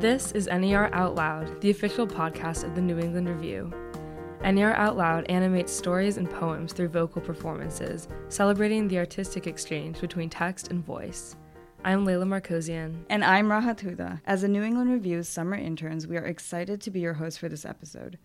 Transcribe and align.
This 0.00 0.32
is 0.32 0.46
NER 0.46 0.88
Out 0.94 1.14
Loud, 1.14 1.60
the 1.60 1.68
official 1.68 2.06
podcast 2.06 2.64
of 2.64 2.74
the 2.74 2.80
New 2.80 2.98
England 2.98 3.28
Review. 3.28 3.70
NER 4.42 4.72
Out 4.72 4.96
Loud 4.96 5.26
animates 5.28 5.70
stories 5.70 6.16
and 6.16 6.30
poems 6.30 6.72
through 6.72 6.88
vocal 6.88 7.20
performances, 7.20 8.08
celebrating 8.30 8.88
the 8.88 8.96
artistic 8.96 9.46
exchange 9.46 10.00
between 10.00 10.30
text 10.30 10.68
and 10.68 10.82
voice. 10.82 11.36
I'm 11.84 12.06
Layla 12.06 12.24
Markosian. 12.24 13.04
And 13.10 13.22
I'm 13.22 13.48
Rahat 13.48 13.80
Huda. 13.80 14.22
As 14.24 14.40
the 14.40 14.48
New 14.48 14.62
England 14.62 14.90
Review's 14.90 15.28
summer 15.28 15.56
interns, 15.56 16.06
we 16.06 16.16
are 16.16 16.24
excited 16.24 16.80
to 16.80 16.90
be 16.90 17.00
your 17.00 17.12
host 17.12 17.38
for 17.38 17.50
this 17.50 17.66
episode. 17.66 18.18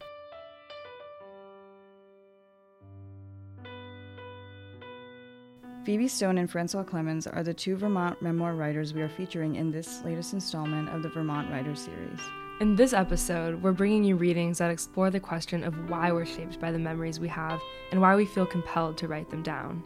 Phoebe 5.86 6.08
Stone 6.08 6.40
and 6.40 6.50
Francois 6.50 6.84
Clemmons 6.84 7.28
are 7.32 7.44
the 7.44 7.54
two 7.54 7.76
Vermont 7.76 8.20
memoir 8.20 8.56
writers 8.56 8.96
we 8.96 9.04
are 9.04 9.08
featuring 9.08 9.54
in 9.54 9.70
this 9.70 10.02
latest 10.04 10.34
installment 10.34 10.90
of 10.90 11.04
the 11.04 11.10
Vermont 11.10 11.48
Writers 11.52 11.80
Series. 11.80 12.20
In 12.60 12.76
this 12.76 12.92
episode, 12.92 13.62
we're 13.62 13.72
bringing 13.72 14.04
you 14.04 14.16
readings 14.16 14.58
that 14.58 14.72
explore 14.72 15.12
the 15.12 15.20
question 15.20 15.64
of 15.64 15.88
why 15.88 16.12
we're 16.12 16.26
shaped 16.26 16.60
by 16.60 16.72
the 16.72 16.80
memories 16.80 17.20
we 17.20 17.28
have 17.28 17.62
and 17.92 18.02
why 18.02 18.16
we 18.16 18.26
feel 18.26 18.48
compelled 18.48 18.98
to 18.98 19.08
write 19.08 19.30
them 19.30 19.44
down. 19.44 19.84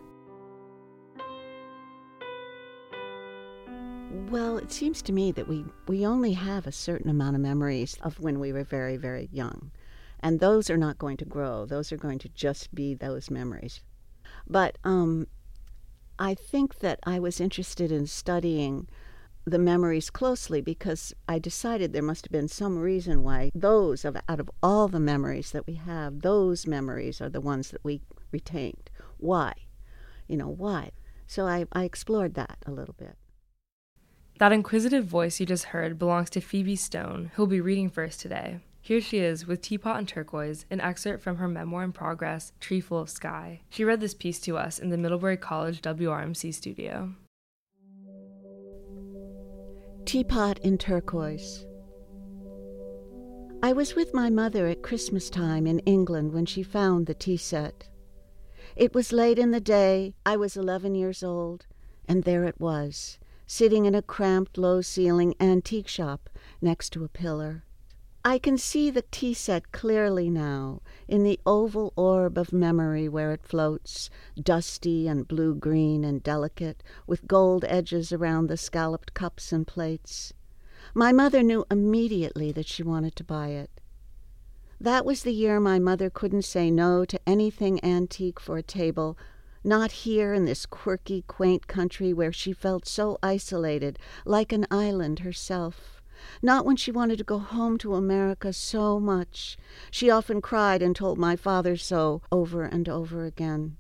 Well, 4.30 4.58
it 4.58 4.72
seems 4.72 5.02
to 5.02 5.12
me 5.12 5.34
that 5.34 5.50
we, 5.50 5.66
we 5.90 6.06
only 6.06 6.32
have 6.32 6.66
a 6.66 6.72
certain 6.72 7.10
amount 7.10 7.36
of 7.36 7.42
memories 7.42 7.98
of 8.04 8.22
when 8.22 8.40
we 8.40 8.54
were 8.54 8.64
very, 8.64 8.96
very 8.96 9.28
young. 9.34 9.72
And 10.22 10.40
those 10.40 10.70
are 10.70 10.78
not 10.78 10.98
going 10.98 11.18
to 11.18 11.26
grow. 11.26 11.66
Those 11.66 11.92
are 11.92 11.98
going 11.98 12.20
to 12.20 12.30
just 12.30 12.74
be 12.74 12.94
those 12.94 13.30
memories. 13.30 13.82
But 14.48 14.78
um, 14.86 15.28
I 16.22 16.36
think 16.36 16.80
that 16.80 17.00
I 17.06 17.18
was 17.18 17.40
interested 17.40 17.94
in 17.94 18.06
studying 18.06 18.90
the 19.46 19.58
memories 19.58 20.10
closely 20.10 20.60
because 20.60 21.14
I 21.30 21.40
decided 21.40 21.94
there 21.94 22.04
must 22.04 22.26
have 22.26 22.32
been 22.32 22.50
some 22.50 22.78
reason 22.78 23.24
why 23.24 23.52
those 23.56 24.04
of 24.04 24.18
out 24.28 24.42
of 24.42 24.52
all 24.62 24.90
the 24.90 25.00
memories 25.00 25.52
that 25.52 25.66
we 25.66 25.76
have, 25.76 26.22
those 26.22 26.68
memories 26.68 27.22
are 27.22 27.30
the 27.30 27.40
ones 27.40 27.72
that 27.72 27.84
we 27.86 28.02
retained. 28.34 28.92
Why? 29.18 29.54
You 30.28 30.36
know, 30.36 30.50
why? 30.50 30.92
So 31.26 31.48
I, 31.48 31.66
I 31.72 31.86
explored 31.86 32.34
that 32.34 32.58
a 32.66 32.72
little 32.72 32.96
bit. 32.98 33.16
That 34.40 34.52
inquisitive 34.52 35.06
voice 35.06 35.40
you 35.40 35.46
just 35.46 35.66
heard 35.66 35.98
belongs 35.98 36.30
to 36.32 36.42
Phoebe 36.42 36.76
Stone, 36.76 37.32
who'll 37.36 37.48
be 37.48 37.62
reading 37.62 37.90
first 37.90 38.20
today. 38.20 38.60
Here 38.90 39.02
she 39.02 39.20
is 39.20 39.46
with 39.46 39.62
Teapot 39.62 40.00
and 40.00 40.08
Turquoise, 40.08 40.66
an 40.72 40.82
excerpt 40.82 41.22
from 41.22 41.36
her 41.36 41.48
memoir 41.48 41.84
in 41.84 41.92
progress, 41.92 42.54
Tree 42.60 42.82
Full 42.82 42.98
of 42.98 43.10
Sky. 43.12 43.62
She 43.70 43.84
read 43.84 44.02
this 44.02 44.16
piece 44.16 44.40
to 44.40 44.58
us 44.58 44.80
in 44.80 44.90
the 44.90 44.98
Middlebury 44.98 45.38
College 45.38 45.84
WRMC 45.84 46.52
studio. 46.52 47.14
Teapot 50.06 50.58
in 50.64 50.80
Turquoise. 50.80 51.68
I 53.62 53.74
was 53.74 53.94
with 53.94 54.12
my 54.12 54.32
mother 54.32 54.66
at 54.66 54.82
Christmas 54.82 55.30
time 55.30 55.68
in 55.68 55.78
England 55.82 56.34
when 56.34 56.48
she 56.48 56.64
found 56.64 57.06
the 57.06 57.14
tea 57.14 57.38
set. 57.38 57.90
It 58.76 58.96
was 58.96 59.14
late 59.14 59.38
in 59.38 59.52
the 59.52 59.62
day, 59.62 60.16
I 60.26 60.36
was 60.36 60.58
11 60.58 60.96
years 60.96 61.22
old, 61.22 61.68
and 62.08 62.24
there 62.24 62.46
it 62.46 62.60
was, 62.60 63.20
sitting 63.46 63.86
in 63.86 63.94
a 63.94 64.02
cramped, 64.02 64.58
low 64.58 64.82
ceiling 64.82 65.36
antique 65.40 65.88
shop 65.88 66.28
next 66.60 66.90
to 66.94 67.04
a 67.04 67.08
pillar. 67.08 67.66
I 68.26 68.38
can 68.38 68.58
see 68.58 68.90
the 68.90 69.06
tea 69.12 69.34
set 69.34 69.72
clearly 69.72 70.30
now, 70.30 70.82
in 71.08 71.24
the 71.24 71.40
oval 71.46 71.94
orb 71.96 72.38
of 72.38 72.52
memory 72.52 73.08
where 73.08 73.32
it 73.32 73.46
floats, 73.46 74.10
dusty 74.38 75.08
and 75.08 75.26
blue 75.26 75.56
green 75.56 76.04
and 76.04 76.22
delicate, 76.22 76.84
with 77.08 77.28
gold 77.28 77.64
edges 77.66 78.12
around 78.12 78.48
the 78.48 78.58
scalloped 78.58 79.14
cups 79.14 79.54
and 79.54 79.66
plates. 79.66 80.34
My 80.94 81.14
mother 81.14 81.42
knew 81.42 81.66
immediately 81.72 82.52
that 82.52 82.68
she 82.68 82.84
wanted 82.84 83.16
to 83.16 83.24
buy 83.24 83.50
it. 83.50 83.80
That 84.82 85.06
was 85.06 85.24
the 85.24 85.34
year 85.34 85.62
my 85.62 85.80
mother 85.80 86.10
couldn't 86.10 86.44
say 86.44 86.70
no 86.70 87.06
to 87.06 87.20
anything 87.26 87.82
antique 87.86 88.40
for 88.40 88.58
a 88.58 88.64
table, 88.64 89.18
not 89.64 89.92
here 89.92 90.34
in 90.34 90.44
this 90.44 90.66
quirky, 90.66 91.22
quaint 91.22 91.68
country 91.68 92.12
where 92.12 92.34
she 92.34 92.52
felt 92.52 92.86
so 92.86 93.18
isolated, 93.24 93.98
like 94.26 94.52
an 94.52 94.68
island 94.70 95.20
herself. 95.20 95.99
Not 96.42 96.66
when 96.66 96.76
she 96.76 96.92
wanted 96.92 97.18
to 97.20 97.24
go 97.24 97.40
home 97.40 97.78
to 97.80 97.96
America 97.96 98.52
so 98.54 99.00
much. 99.00 99.58
She 99.92 100.10
often 100.10 100.42
cried 100.42 100.82
and 100.82 100.96
told 100.96 101.18
my 101.18 101.36
father 101.36 101.78
so 101.78 102.22
over 102.32 102.64
and 102.64 102.90
over 102.90 103.26
again. 103.26 103.78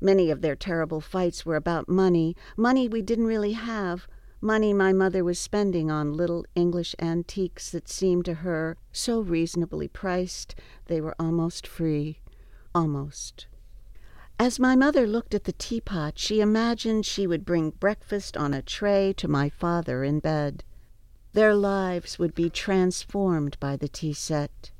Many 0.00 0.30
of 0.30 0.40
their 0.40 0.56
terrible 0.56 1.00
fights 1.00 1.46
were 1.46 1.56
about 1.56 1.88
money, 1.88 2.36
money 2.56 2.88
we 2.88 3.02
didn't 3.02 3.26
really 3.26 3.52
have, 3.52 4.08
money 4.40 4.72
my 4.72 4.92
mother 4.92 5.22
was 5.22 5.38
spending 5.38 5.90
on 5.90 6.12
little 6.12 6.44
English 6.56 6.96
antiques 6.98 7.70
that 7.70 7.88
seemed 7.88 8.24
to 8.24 8.34
her 8.34 8.76
so 8.90 9.20
reasonably 9.20 9.86
priced 9.86 10.56
they 10.86 11.00
were 11.00 11.14
almost 11.20 11.66
free. 11.66 12.18
Almost. 12.74 13.46
As 14.40 14.58
my 14.58 14.74
mother 14.74 15.06
looked 15.06 15.34
at 15.34 15.44
the 15.44 15.52
teapot, 15.52 16.18
she 16.18 16.40
imagined 16.40 17.06
she 17.06 17.28
would 17.28 17.44
bring 17.44 17.70
breakfast 17.70 18.36
on 18.36 18.52
a 18.52 18.60
tray 18.60 19.12
to 19.18 19.28
my 19.28 19.48
father 19.48 20.02
in 20.02 20.18
bed. 20.18 20.64
Their 21.34 21.54
lives 21.54 22.18
would 22.18 22.34
be 22.34 22.50
transformed 22.50 23.56
by 23.58 23.76
the 23.76 23.88
tea 23.88 24.12
set. 24.12 24.70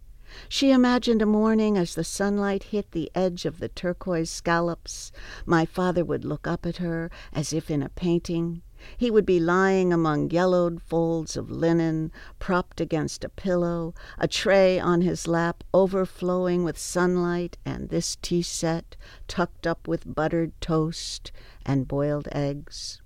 She 0.48 0.70
imagined 0.70 1.22
a 1.22 1.26
morning 1.26 1.78
as 1.78 1.94
the 1.94 2.04
sunlight 2.04 2.64
hit 2.64 2.92
the 2.92 3.10
edge 3.14 3.44
of 3.46 3.58
the 3.58 3.68
turquoise 3.68 4.30
scallops. 4.30 5.12
My 5.46 5.64
father 5.64 6.04
would 6.04 6.24
look 6.24 6.46
up 6.46 6.66
at 6.66 6.76
her 6.76 7.10
as 7.32 7.52
if 7.52 7.70
in 7.70 7.82
a 7.82 7.88
painting. 7.88 8.62
He 8.96 9.10
would 9.10 9.24
be 9.24 9.38
lying 9.38 9.92
among 9.92 10.30
yellowed 10.30 10.82
folds 10.82 11.36
of 11.36 11.50
linen, 11.50 12.10
propped 12.38 12.80
against 12.80 13.24
a 13.24 13.28
pillow, 13.28 13.94
a 14.18 14.26
tray 14.26 14.80
on 14.80 15.02
his 15.02 15.28
lap 15.28 15.62
overflowing 15.72 16.64
with 16.64 16.78
sunlight, 16.78 17.56
and 17.64 17.88
this 17.88 18.16
tea 18.20 18.42
set 18.42 18.96
tucked 19.28 19.66
up 19.66 19.86
with 19.86 20.14
buttered 20.14 20.52
toast 20.60 21.30
and 21.64 21.88
boiled 21.88 22.28
eggs. 22.32 23.00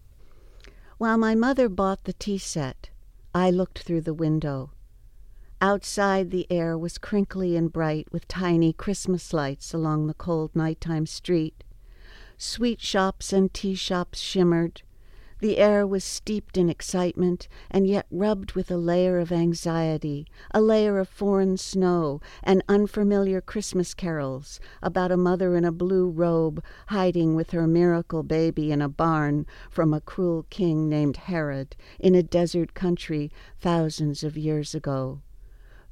While 0.99 1.19
my 1.19 1.35
mother 1.35 1.69
bought 1.69 2.05
the 2.05 2.15
tea 2.15 2.39
set, 2.39 2.91
I 3.37 3.51
looked 3.51 3.81
through 3.81 4.01
the 4.01 4.15
window. 4.15 4.71
Outside, 5.61 6.31
the 6.31 6.47
air 6.51 6.79
was 6.79 6.97
crinkly 6.97 7.55
and 7.55 7.71
bright 7.71 8.11
with 8.11 8.27
tiny 8.27 8.73
Christmas 8.73 9.31
lights 9.35 9.75
along 9.75 10.07
the 10.07 10.15
cold 10.15 10.57
nighttime 10.57 11.05
street. 11.05 11.63
Sweet 12.39 12.81
shops 12.81 13.35
and 13.35 13.53
tea 13.53 13.75
shops 13.75 14.21
shimmered. 14.21 14.81
The 15.41 15.59
air 15.59 15.87
was 15.87 16.03
steeped 16.03 16.57
in 16.57 16.71
excitement 16.71 17.47
and 17.71 17.87
yet 17.87 18.07
rubbed 18.11 18.53
with 18.53 18.71
a 18.71 18.79
layer 18.79 19.19
of 19.19 19.31
anxiety, 19.31 20.27
a 20.53 20.63
layer 20.63 20.99
of 20.99 21.11
foreign 21.11 21.59
snow 21.59 22.23
and 22.43 22.65
unfamiliar 22.71 23.43
Christmas 23.43 23.93
carols 23.93 24.61
about 24.83 25.13
a 25.13 25.17
mother 25.19 25.55
in 25.55 25.67
a 25.67 25.73
blue 25.73 26.09
robe 26.09 26.65
hiding 26.87 27.35
with 27.35 27.51
her 27.51 27.67
miracle 27.67 28.23
baby 28.23 28.73
in 28.73 28.81
a 28.81 28.89
barn 28.89 29.47
from 29.71 29.93
a 29.93 30.01
cruel 30.01 30.47
king 30.49 30.89
named 30.89 31.19
Herod 31.19 31.77
in 32.01 32.15
a 32.15 32.23
desert 32.23 32.73
country 32.73 33.31
thousands 33.61 34.25
of 34.25 34.39
years 34.39 34.75
ago. 34.75 35.21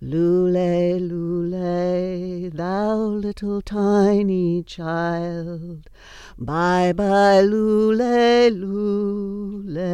Lule, 0.03 0.99
lule, 1.01 2.51
thou 2.53 2.97
little 2.97 3.63
tiny 3.63 4.63
child. 4.63 5.89
Bye 6.37 6.93
bye, 6.93 7.41
lule, 7.43 8.51
lule. 8.51 9.85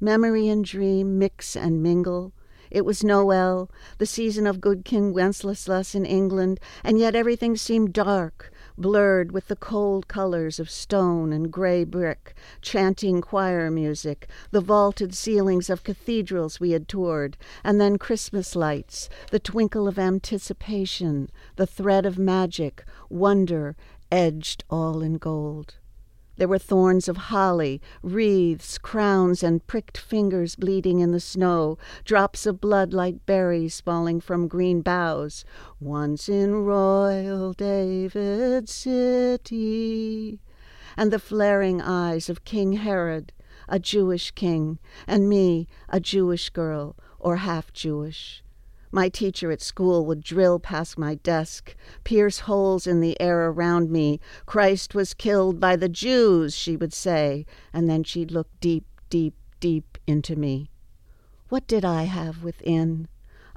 Memory 0.00 0.48
and 0.48 0.64
dream 0.64 1.18
mix 1.18 1.56
and 1.56 1.82
mingle. 1.82 2.32
It 2.70 2.84
was 2.84 3.02
Noel, 3.02 3.68
the 3.98 4.06
season 4.06 4.46
of 4.46 4.60
good 4.60 4.84
King 4.84 5.12
Wenceslas 5.12 5.94
in 5.94 6.06
England, 6.06 6.60
and 6.84 7.00
yet 7.00 7.16
everything 7.16 7.56
seemed 7.56 7.92
dark, 7.92 8.52
blurred 8.80 9.30
with 9.30 9.48
the 9.48 9.56
cold 9.56 10.08
colors 10.08 10.58
of 10.58 10.70
stone 10.70 11.32
and 11.32 11.52
gray 11.52 11.84
brick, 11.84 12.34
chanting 12.62 13.20
choir 13.20 13.70
music, 13.70 14.28
the 14.50 14.60
vaulted 14.60 15.14
ceilings 15.14 15.68
of 15.68 15.84
cathedrals 15.84 16.58
we 16.58 16.70
had 16.70 16.88
toured, 16.88 17.36
and 17.62 17.80
then 17.80 17.98
Christmas 17.98 18.56
lights, 18.56 19.08
the 19.30 19.38
twinkle 19.38 19.86
of 19.86 19.98
anticipation, 19.98 21.30
the 21.56 21.66
thread 21.66 22.06
of 22.06 22.18
magic, 22.18 22.84
wonder, 23.08 23.76
edged 24.10 24.64
all 24.70 25.02
in 25.02 25.18
gold. 25.18 25.74
There 26.40 26.48
were 26.48 26.58
thorns 26.58 27.06
of 27.06 27.18
holly, 27.28 27.82
wreaths, 28.02 28.78
crowns, 28.78 29.42
and 29.42 29.66
pricked 29.66 29.98
fingers 29.98 30.56
bleeding 30.56 31.00
in 31.00 31.10
the 31.10 31.20
snow, 31.20 31.76
drops 32.06 32.46
of 32.46 32.62
blood 32.62 32.94
like 32.94 33.26
berries 33.26 33.82
falling 33.82 34.22
from 34.22 34.48
green 34.48 34.80
boughs. 34.80 35.44
Once 35.80 36.30
in 36.30 36.64
royal 36.64 37.52
David's 37.52 38.72
city. 38.72 40.40
And 40.96 41.12
the 41.12 41.18
flaring 41.18 41.82
eyes 41.82 42.30
of 42.30 42.46
King 42.46 42.72
Herod, 42.72 43.34
a 43.68 43.78
Jewish 43.78 44.30
king, 44.30 44.78
and 45.06 45.28
me, 45.28 45.68
a 45.90 46.00
Jewish 46.00 46.48
girl, 46.48 46.96
or 47.18 47.36
half 47.36 47.70
Jewish. 47.74 48.42
My 48.92 49.08
teacher 49.08 49.52
at 49.52 49.62
school 49.62 50.04
would 50.06 50.22
drill 50.22 50.58
past 50.58 50.98
my 50.98 51.14
desk, 51.14 51.76
pierce 52.02 52.40
holes 52.40 52.86
in 52.86 53.00
the 53.00 53.20
air 53.20 53.48
around 53.48 53.90
me. 53.90 54.18
Christ 54.46 54.94
was 54.94 55.14
killed 55.14 55.60
by 55.60 55.76
the 55.76 55.88
Jews, 55.88 56.56
she 56.56 56.76
would 56.76 56.92
say, 56.92 57.46
and 57.72 57.88
then 57.88 58.02
she'd 58.02 58.32
look 58.32 58.48
deep, 58.60 58.86
deep, 59.08 59.36
deep 59.60 59.96
into 60.08 60.34
me. 60.34 60.70
What 61.50 61.68
did 61.68 61.84
I 61.84 62.04
have 62.04 62.42
within? 62.42 63.06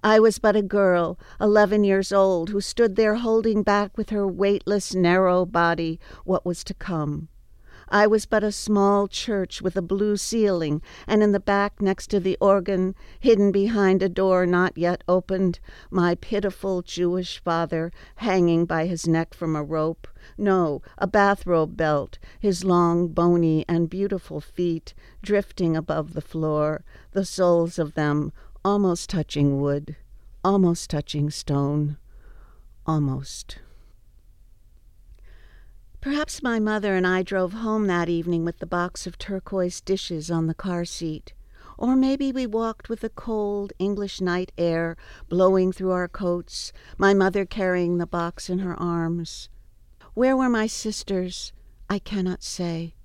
I 0.03 0.19
was 0.19 0.37
but 0.37 0.55
a 0.55 0.61
girl, 0.61 1.17
eleven 1.39 1.83
years 1.83 2.11
old, 2.11 2.49
who 2.49 2.61
stood 2.61 2.95
there 2.95 3.15
holding 3.15 3.63
back 3.63 3.97
with 3.97 4.09
her 4.09 4.27
weightless, 4.27 4.93
narrow 4.93 5.45
body 5.45 5.99
what 6.25 6.45
was 6.45 6.63
to 6.65 6.73
come. 6.73 7.29
I 7.93 8.07
was 8.07 8.25
but 8.25 8.43
a 8.43 8.51
small 8.51 9.07
church 9.07 9.61
with 9.61 9.77
a 9.77 9.81
blue 9.83 10.17
ceiling, 10.17 10.81
and 11.05 11.21
in 11.21 11.31
the 11.31 11.39
back, 11.39 11.79
next 11.79 12.07
to 12.07 12.19
the 12.19 12.39
organ, 12.41 12.95
hidden 13.19 13.51
behind 13.51 14.01
a 14.01 14.09
door 14.09 14.47
not 14.47 14.75
yet 14.75 15.03
opened, 15.07 15.59
my 15.91 16.15
pitiful 16.15 16.81
Jewish 16.81 17.37
father 17.37 17.91
hanging 18.15 18.65
by 18.65 18.87
his 18.87 19.07
neck 19.07 19.35
from 19.35 19.55
a 19.55 19.61
rope, 19.61 20.07
no, 20.39 20.81
a 20.97 21.05
bathrobe 21.05 21.77
belt, 21.77 22.17
his 22.39 22.65
long, 22.65 23.09
bony, 23.09 23.63
and 23.69 23.91
beautiful 23.91 24.41
feet 24.41 24.95
drifting 25.21 25.77
above 25.77 26.13
the 26.15 26.21
floor, 26.21 26.83
the 27.11 27.23
soles 27.23 27.77
of 27.77 27.93
them 27.93 28.33
almost 28.65 29.07
touching 29.07 29.61
wood, 29.61 29.95
almost 30.43 30.89
touching 30.89 31.29
stone, 31.29 31.97
almost. 32.87 33.59
Perhaps 36.03 36.43
my 36.43 36.59
mother 36.59 36.95
and 36.95 37.07
I 37.07 37.23
drove 37.23 37.53
home 37.53 37.87
that 37.87 38.09
evening 38.09 38.43
with 38.43 38.59
the 38.59 38.65
box 38.65 39.07
of 39.07 39.17
turquoise 39.17 39.79
dishes 39.79 40.29
on 40.29 40.47
the 40.47 40.53
car 40.53 40.83
seat. 40.83 41.31
Or 41.77 41.95
maybe 41.95 42.33
we 42.33 42.45
walked 42.45 42.89
with 42.89 42.99
the 42.99 43.09
cold 43.09 43.71
English 43.79 44.19
night 44.19 44.51
air 44.57 44.97
blowing 45.29 45.71
through 45.71 45.91
our 45.91 46.09
coats, 46.09 46.73
my 46.97 47.13
mother 47.13 47.45
carrying 47.45 47.99
the 47.99 48.05
box 48.05 48.49
in 48.49 48.59
her 48.59 48.77
arms. 48.77 49.47
Where 50.13 50.35
were 50.35 50.49
my 50.49 50.67
sisters? 50.67 51.53
I 51.89 51.99
cannot 51.99 52.43
say. 52.43 52.95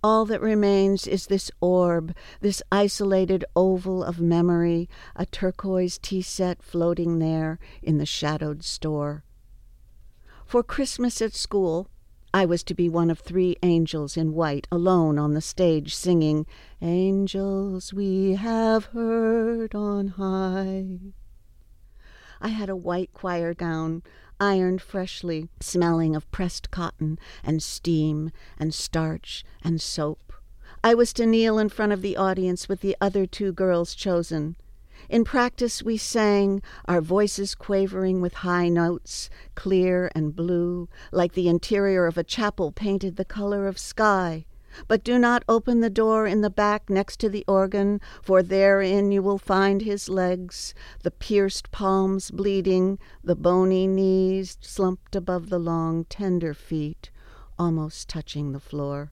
All 0.00 0.24
that 0.26 0.40
remains 0.40 1.08
is 1.08 1.26
this 1.26 1.50
orb, 1.60 2.14
this 2.40 2.62
isolated 2.70 3.44
oval 3.56 4.04
of 4.04 4.20
memory, 4.20 4.88
a 5.16 5.26
turquoise 5.26 5.98
tea 5.98 6.22
set 6.22 6.62
floating 6.62 7.18
there 7.18 7.58
in 7.82 7.98
the 7.98 8.06
shadowed 8.06 8.62
store. 8.62 9.24
For 10.46 10.62
Christmas 10.62 11.20
at 11.20 11.34
school, 11.34 11.88
I 12.32 12.44
was 12.44 12.62
to 12.64 12.74
be 12.74 12.88
one 12.88 13.10
of 13.10 13.18
three 13.18 13.56
angels 13.60 14.16
in 14.16 14.34
white, 14.34 14.68
alone 14.70 15.18
on 15.18 15.34
the 15.34 15.40
stage, 15.40 15.96
singing, 15.96 16.46
Angels 16.80 17.92
we 17.92 18.34
have 18.34 18.84
heard 18.86 19.74
on 19.74 20.06
high. 20.08 21.12
I 22.40 22.48
had 22.48 22.70
a 22.70 22.76
white 22.76 23.12
choir 23.12 23.52
gown, 23.52 24.04
ironed 24.38 24.80
freshly, 24.80 25.48
smelling 25.58 26.14
of 26.14 26.30
pressed 26.30 26.70
cotton 26.70 27.18
and 27.42 27.60
steam 27.60 28.30
and 28.56 28.72
starch 28.72 29.44
and 29.64 29.80
soap. 29.80 30.32
I 30.84 30.94
was 30.94 31.12
to 31.14 31.26
kneel 31.26 31.58
in 31.58 31.68
front 31.68 31.92
of 31.92 32.00
the 32.00 32.16
audience 32.16 32.68
with 32.68 32.80
the 32.80 32.96
other 33.00 33.26
two 33.26 33.52
girls 33.52 33.92
chosen. 33.94 34.54
In 35.08 35.24
practice, 35.24 35.82
we 35.82 35.96
sang, 35.96 36.62
our 36.86 37.00
voices 37.00 37.54
quavering 37.54 38.20
with 38.20 38.34
high 38.34 38.68
notes, 38.68 39.30
clear 39.54 40.10
and 40.14 40.36
blue, 40.36 40.88
like 41.10 41.32
the 41.32 41.48
interior 41.48 42.06
of 42.06 42.18
a 42.18 42.24
chapel 42.24 42.70
painted 42.72 43.16
the 43.16 43.24
color 43.24 43.66
of 43.66 43.78
sky. 43.78 44.46
But 44.86 45.02
do 45.02 45.18
not 45.18 45.42
open 45.48 45.80
the 45.80 45.90
door 45.90 46.26
in 46.26 46.42
the 46.42 46.50
back 46.50 46.88
next 46.88 47.18
to 47.20 47.28
the 47.28 47.44
organ, 47.48 48.00
for 48.22 48.42
therein 48.42 49.10
you 49.10 49.22
will 49.22 49.38
find 49.38 49.82
his 49.82 50.08
legs, 50.08 50.74
the 51.02 51.10
pierced 51.10 51.70
palms 51.72 52.30
bleeding, 52.30 52.98
the 53.24 53.34
bony 53.34 53.86
knees 53.86 54.58
slumped 54.60 55.16
above 55.16 55.48
the 55.48 55.58
long, 55.58 56.04
tender 56.04 56.54
feet, 56.54 57.10
almost 57.58 58.08
touching 58.08 58.52
the 58.52 58.60
floor. 58.60 59.10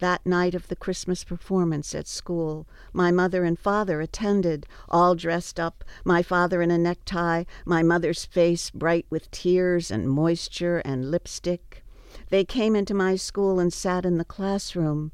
That 0.00 0.24
night 0.24 0.54
of 0.54 0.68
the 0.68 0.76
Christmas 0.76 1.24
performance 1.24 1.92
at 1.92 2.06
school, 2.06 2.68
my 2.92 3.10
mother 3.10 3.42
and 3.42 3.58
father 3.58 4.00
attended, 4.00 4.64
all 4.88 5.16
dressed 5.16 5.58
up, 5.58 5.82
my 6.04 6.22
father 6.22 6.62
in 6.62 6.70
a 6.70 6.78
necktie, 6.78 7.44
my 7.64 7.82
mother's 7.82 8.24
face 8.24 8.70
bright 8.70 9.06
with 9.10 9.28
tears 9.32 9.90
and 9.90 10.08
moisture 10.08 10.78
and 10.84 11.10
lipstick. 11.10 11.84
They 12.30 12.44
came 12.44 12.76
into 12.76 12.94
my 12.94 13.16
school 13.16 13.58
and 13.58 13.72
sat 13.72 14.06
in 14.06 14.18
the 14.18 14.24
classroom, 14.24 15.10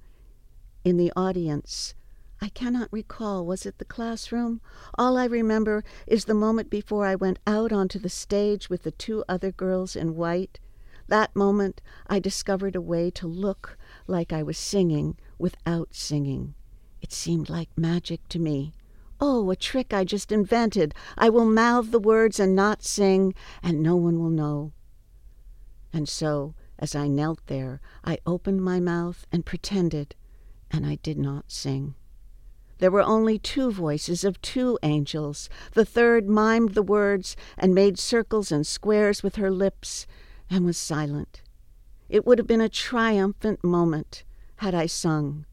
in 0.85 0.99
the 0.99 1.13
audience. 1.17 1.95
I 2.43 2.51
cannot 2.51 2.93
recall, 2.93 3.47
was 3.47 3.65
it 3.65 3.79
the 3.79 3.87
classroom? 3.87 4.61
All 4.99 5.17
I 5.17 5.25
remember 5.25 5.83
is 6.07 6.27
the 6.27 6.35
moment 6.35 6.69
before 6.69 7.07
I 7.07 7.15
went 7.15 7.39
out 7.47 7.73
onto 7.73 7.99
the 7.99 8.11
stage 8.11 8.69
with 8.69 8.83
the 8.83 8.91
two 8.91 9.25
other 9.31 9.51
girls 9.51 9.97
in 9.97 10.15
white. 10.15 10.61
That 11.09 11.35
moment 11.35 11.81
I 12.07 12.19
discovered 12.19 12.77
a 12.77 12.83
way 12.83 13.11
to 13.13 13.27
look 13.27 13.79
like 14.07 14.33
I 14.33 14.43
was 14.43 14.59
singing 14.59 15.17
without 15.39 15.95
singing. 15.95 16.55
It 17.01 17.13
seemed 17.13 17.49
like 17.49 17.69
magic 17.77 18.27
to 18.29 18.39
me. 18.39 18.75
Oh, 19.21 19.51
a 19.51 19.57
trick 19.57 19.95
I 19.95 20.05
just 20.05 20.33
invented. 20.33 20.95
I 21.17 21.29
will 21.31 21.45
mouth 21.45 21.91
the 21.91 21.99
words 21.99 22.41
and 22.41 22.55
not 22.55 22.83
sing, 22.83 23.35
and 23.63 23.83
no 23.83 23.97
one 23.97 24.19
will 24.19 24.31
know. 24.31 24.73
And 25.93 26.09
so, 26.09 26.55
as 26.79 26.95
I 26.95 27.07
knelt 27.07 27.47
there, 27.47 27.81
I 28.05 28.19
opened 28.27 28.63
my 28.63 28.81
mouth 28.81 29.27
and 29.31 29.47
pretended, 29.47 30.15
and 30.71 30.85
I 30.85 30.97
did 30.97 31.19
not 31.19 31.51
sing. 31.51 31.95
There 32.79 32.91
were 32.91 33.03
only 33.03 33.39
two 33.39 33.71
voices 33.71 34.25
of 34.25 34.43
two 34.43 34.79
angels. 34.83 35.49
The 35.73 35.85
third 35.85 36.27
mimed 36.27 36.75
the 36.75 36.83
words 36.83 37.37
and 37.57 37.75
made 37.75 37.99
circles 37.99 38.51
and 38.51 38.67
squares 38.67 39.23
with 39.23 39.37
her 39.37 39.51
lips 39.51 40.07
and 40.51 40.65
was 40.65 40.77
silent. 40.77 41.41
It 42.09 42.27
would 42.27 42.39
have 42.39 42.47
been 42.47 42.61
a 42.61 42.69
triumphant 42.69 43.65
moment 43.65 44.25
had 44.57 44.75
I 44.75 44.87
sung. 44.87 45.47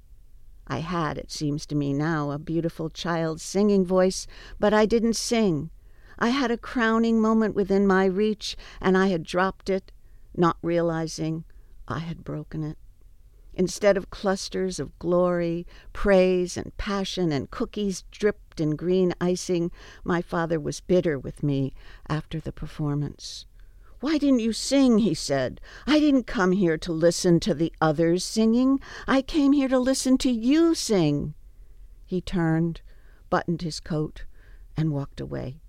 I 0.68 0.80
had, 0.80 1.18
it 1.18 1.31
seems 1.31 1.65
to 1.68 1.75
me 1.75 1.94
now, 1.94 2.31
a 2.31 2.39
beautiful 2.39 2.89
child's 2.89 3.44
singing 3.44 3.86
voice, 3.86 4.27
but 4.59 4.74
I 4.74 4.86
didn't 4.86 5.15
sing. 5.15 5.69
I 6.19 6.30
had 6.30 6.51
a 6.51 6.57
crowning 6.57 7.19
moment 7.19 7.56
within 7.56 7.88
my 7.88 8.06
reach, 8.06 8.56
and 8.80 8.98
I 8.98 9.07
had 9.07 9.24
dropped 9.24 9.69
it, 9.69 9.92
not 10.36 10.57
realizing 10.62 11.45
I 11.88 12.00
had 12.00 12.24
broken 12.24 12.63
it. 12.63 12.77
Instead 13.54 13.97
of 13.97 14.09
clusters 14.09 14.80
of 14.80 14.97
glory, 14.97 15.68
praise, 15.92 16.56
and 16.56 16.75
passion, 16.77 17.31
and 17.31 17.51
cookies 17.51 18.04
dripped 18.12 18.62
in 18.62 18.75
green 18.75 19.13
icing, 19.19 19.71
my 20.04 20.21
father 20.21 20.59
was 20.59 20.80
bitter 20.80 21.19
with 21.19 21.44
me 21.44 21.74
after 22.07 22.39
the 22.39 22.54
performance. 22.54 23.45
Why 24.01 24.18
didn't 24.18 24.39
you 24.39 24.51
sing? 24.51 24.98
he 24.98 25.13
said. 25.13 25.62
I 25.86 26.00
didn't 26.00 26.25
come 26.25 26.53
here 26.53 26.75
to 26.75 26.92
listen 26.92 27.39
to 27.42 27.53
the 27.53 27.71
others 27.80 28.23
singing. 28.23 28.80
I 29.07 29.21
came 29.21 29.54
here 29.54 29.68
to 29.68 29.78
listen 29.78 30.18
to 30.19 30.31
you 30.31 30.73
sing. 30.73 31.35
He 32.04 32.19
turned, 32.19 32.81
buttoned 33.30 33.61
his 33.61 33.80
coat, 33.80 34.25
and 34.75 34.92
walked 34.92 35.21
away. 35.21 35.61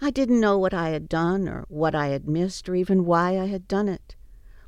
I 0.00 0.10
didn't 0.10 0.38
know 0.38 0.58
what 0.58 0.72
I 0.72 0.90
had 0.90 1.08
done, 1.08 1.48
or 1.48 1.64
what 1.68 1.96
I 1.96 2.08
had 2.08 2.28
missed, 2.28 2.68
or 2.68 2.76
even 2.76 3.04
why 3.04 3.36
I 3.36 3.46
had 3.46 3.66
done 3.66 3.88
it. 3.88 4.14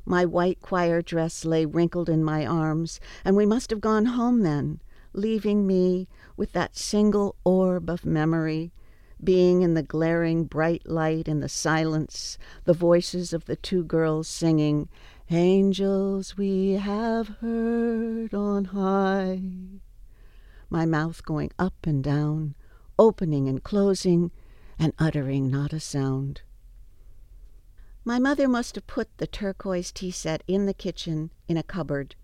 My 0.03 0.25
white 0.25 0.59
choir 0.59 1.01
dress 1.01 1.45
lay 1.45 1.65
wrinkled 1.65 2.09
in 2.09 2.21
my 2.21 2.45
arms, 2.45 2.99
and 3.23 3.37
we 3.37 3.45
must 3.45 3.69
have 3.69 3.79
gone 3.79 4.05
home 4.05 4.41
then, 4.41 4.81
leaving 5.13 5.65
me 5.65 6.09
with 6.35 6.51
that 6.51 6.75
single 6.75 7.37
orb 7.45 7.89
of 7.89 8.05
memory 8.05 8.73
being 9.23 9.61
in 9.61 9.73
the 9.73 9.83
glaring 9.83 10.45
bright 10.45 10.87
light 10.87 11.27
in 11.27 11.39
the 11.39 11.49
silence, 11.49 12.37
the 12.63 12.73
voices 12.73 13.33
of 13.33 13.45
the 13.45 13.55
two 13.55 13.83
girls 13.83 14.27
singing, 14.27 14.89
Angels 15.31 16.37
we 16.37 16.71
have 16.71 17.27
heard 17.39 18.33
on 18.33 18.65
high. 18.65 19.41
My 20.69 20.85
mouth 20.85 21.23
going 21.23 21.51
up 21.59 21.85
and 21.85 22.03
down, 22.03 22.55
opening 22.97 23.47
and 23.47 23.63
closing, 23.63 24.31
and 24.79 24.93
uttering 24.97 25.51
not 25.51 25.73
a 25.73 25.79
sound. 25.79 26.41
My 28.03 28.17
mother 28.17 28.47
must 28.47 28.75
have 28.75 28.87
put 28.87 29.17
the 29.17 29.27
turquoise 29.27 29.91
tea 29.91 30.11
set 30.11 30.43
in 30.47 30.65
the 30.65 30.73
kitchen 30.73 31.31
in 31.47 31.57
a 31.57 31.63
cupboard 31.63 32.15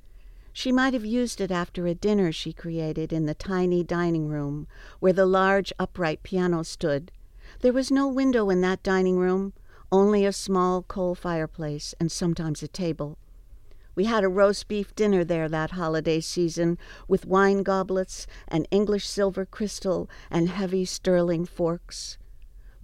she 0.57 0.71
might 0.71 0.93
have 0.93 1.03
used 1.03 1.41
it 1.41 1.51
after 1.51 1.85
a 1.85 1.93
dinner 1.93 2.31
she 2.31 2.53
created 2.53 3.11
in 3.11 3.25
the 3.25 3.33
tiny 3.33 3.83
dining 3.83 4.29
room 4.29 4.65
where 5.01 5.11
the 5.11 5.25
large 5.25 5.73
upright 5.77 6.23
piano 6.23 6.63
stood. 6.63 7.11
There 7.59 7.73
was 7.73 7.91
no 7.91 8.07
window 8.07 8.49
in 8.49 8.61
that 8.61 8.81
dining 8.81 9.17
room, 9.17 9.51
only 9.91 10.25
a 10.25 10.31
small 10.31 10.81
coal 10.83 11.13
fireplace 11.13 11.93
and 11.99 12.09
sometimes 12.09 12.63
a 12.63 12.69
table. 12.69 13.17
We 13.95 14.05
had 14.05 14.23
a 14.23 14.29
roast 14.29 14.69
beef 14.69 14.95
dinner 14.95 15.25
there 15.25 15.49
that 15.49 15.71
holiday 15.71 16.21
season 16.21 16.77
with 17.05 17.25
wine 17.25 17.61
goblets 17.61 18.25
and 18.47 18.65
English 18.71 19.09
silver 19.09 19.45
crystal 19.45 20.09
and 20.31 20.47
heavy 20.47 20.85
sterling 20.85 21.45
forks. 21.45 22.17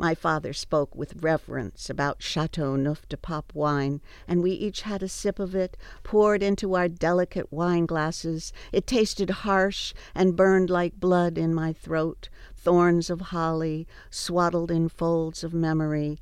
My 0.01 0.15
father 0.15 0.51
spoke 0.51 0.96
with 0.96 1.22
reverence 1.22 1.88
about 1.88 2.24
Chateauneuf-du-Pape 2.24 3.53
wine, 3.53 4.01
and 4.27 4.41
we 4.41 4.50
each 4.50 4.81
had 4.81 5.03
a 5.03 5.08
sip 5.08 5.38
of 5.38 5.53
it, 5.53 5.77
poured 6.01 6.41
into 6.41 6.74
our 6.74 6.88
delicate 6.88 7.53
wine 7.53 7.86
glasses. 7.86 8.51
It 8.72 8.88
tasted 8.88 9.29
harsh 9.29 9.93
and 10.15 10.36
burned 10.36 10.72
like 10.72 11.00
blood 11.00 11.38
in 11.38 11.53
my 11.53 11.72
throat, 11.72 12.29
thorns 12.55 13.12
of 13.12 13.22
holly, 13.22 13.88
swaddled 14.10 14.72
in 14.72 14.89
folds 14.89 15.43
of 15.43 15.53
memory. 15.53 16.20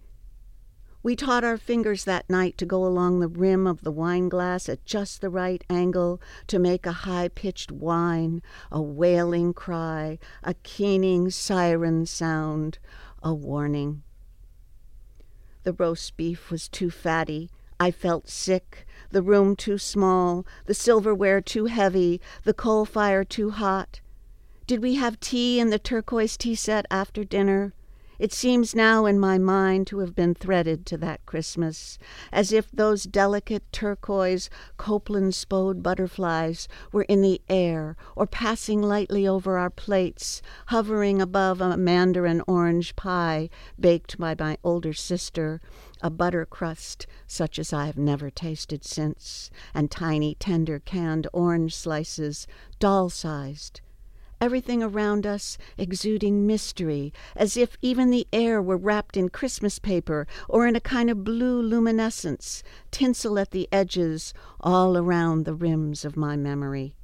We 1.02 1.16
taught 1.16 1.46
our 1.46 1.58
fingers 1.58 2.04
that 2.04 2.30
night 2.30 2.58
to 2.58 2.66
go 2.66 2.86
along 2.86 3.22
the 3.22 3.30
rim 3.30 3.66
of 3.66 3.84
the 3.84 3.92
wine 3.94 4.28
glass 4.28 4.68
at 4.68 4.84
just 4.84 5.22
the 5.22 5.30
right 5.30 5.64
angle 5.70 6.22
to 6.48 6.60
make 6.60 6.86
a 6.86 6.92
high 6.92 7.30
pitched 7.30 7.72
whine, 7.72 8.42
a 8.70 8.82
wailing 8.82 9.54
cry, 9.54 10.20
a 10.44 10.56
keening 10.56 11.30
siren 11.30 12.06
sound, 12.06 12.80
a 13.22 13.34
warning. 13.34 14.04
The 15.64 15.74
roast 15.74 16.16
beef 16.18 16.50
was 16.52 16.68
too 16.68 16.90
fatty. 16.90 17.50
I 17.80 17.92
felt 17.92 18.28
sick, 18.28 18.86
the 19.10 19.22
room 19.22 19.56
too 19.56 19.78
small, 19.78 20.46
the 20.66 20.74
silverware 20.74 21.42
too 21.42 21.66
heavy, 21.66 22.20
the 22.44 22.54
coal 22.54 22.86
fire 22.86 23.24
too 23.24 23.52
hot. 23.52 24.02
Did 24.68 24.82
we 24.82 24.96
have 24.96 25.20
tea 25.20 25.60
in 25.60 25.70
the 25.70 25.80
turquoise 25.80 26.38
tea 26.38 26.56
set 26.56 26.86
after 26.92 27.24
dinner? 27.24 27.74
It 28.20 28.34
seems 28.34 28.76
now 28.76 29.06
in 29.06 29.18
my 29.18 29.38
mind 29.38 29.88
to 29.88 30.00
have 30.00 30.14
been 30.14 30.36
threaded 30.36 30.86
to 30.88 30.98
that 30.98 31.26
Christmas, 31.26 31.98
as 32.34 32.52
if 32.52 32.70
those 32.70 33.06
delicate 33.06 33.64
turquoise 33.72 34.50
Copeland 34.76 35.34
Spode 35.34 35.82
butterflies 35.82 36.68
were 36.92 37.04
in 37.04 37.22
the 37.22 37.42
air 37.48 37.96
or 38.18 38.28
passing 38.28 38.82
lightly 38.82 39.26
over 39.26 39.58
our 39.58 39.70
plates, 39.70 40.42
hovering 40.66 41.22
above 41.22 41.62
a 41.62 41.78
mandarin 41.78 42.44
orange 42.46 42.98
pie 42.98 43.50
baked 43.80 44.18
by 44.18 44.36
my 44.38 44.58
older 44.66 44.92
sister, 44.92 45.62
a 46.02 46.10
butter 46.10 46.46
crust 46.46 47.08
such 47.26 47.58
as 47.58 47.72
I 47.72 47.86
have 47.86 47.98
never 47.98 48.30
tasted 48.30 48.84
since, 48.84 49.50
and 49.74 49.90
tiny 49.90 50.36
tender 50.36 50.80
canned 50.80 51.28
orange 51.32 51.74
slices, 51.74 52.48
doll 52.80 53.10
sized 53.10 53.80
everything 54.42 54.84
around 54.84 55.26
us 55.26 55.58
exuding 55.78 56.46
mystery, 56.46 57.14
as 57.36 57.58
if 57.58 57.78
even 57.82 58.10
the 58.10 58.28
air 58.32 58.62
were 58.62 58.78
wrapped 58.78 59.18
in 59.18 59.30
Christmas 59.30 59.80
paper 59.80 60.28
or 60.48 60.68
in 60.68 60.76
a 60.76 60.82
kind 60.82 61.10
of 61.10 61.24
blue 61.24 61.62
luminescence, 61.62 62.64
tinsel 62.92 63.40
at 63.40 63.52
the 63.52 63.68
edges, 63.72 64.34
all 64.60 64.98
around 64.98 65.46
the 65.46 65.54
rims 65.54 66.06
of 66.06 66.18
my 66.18 66.36
memory. 66.36 66.96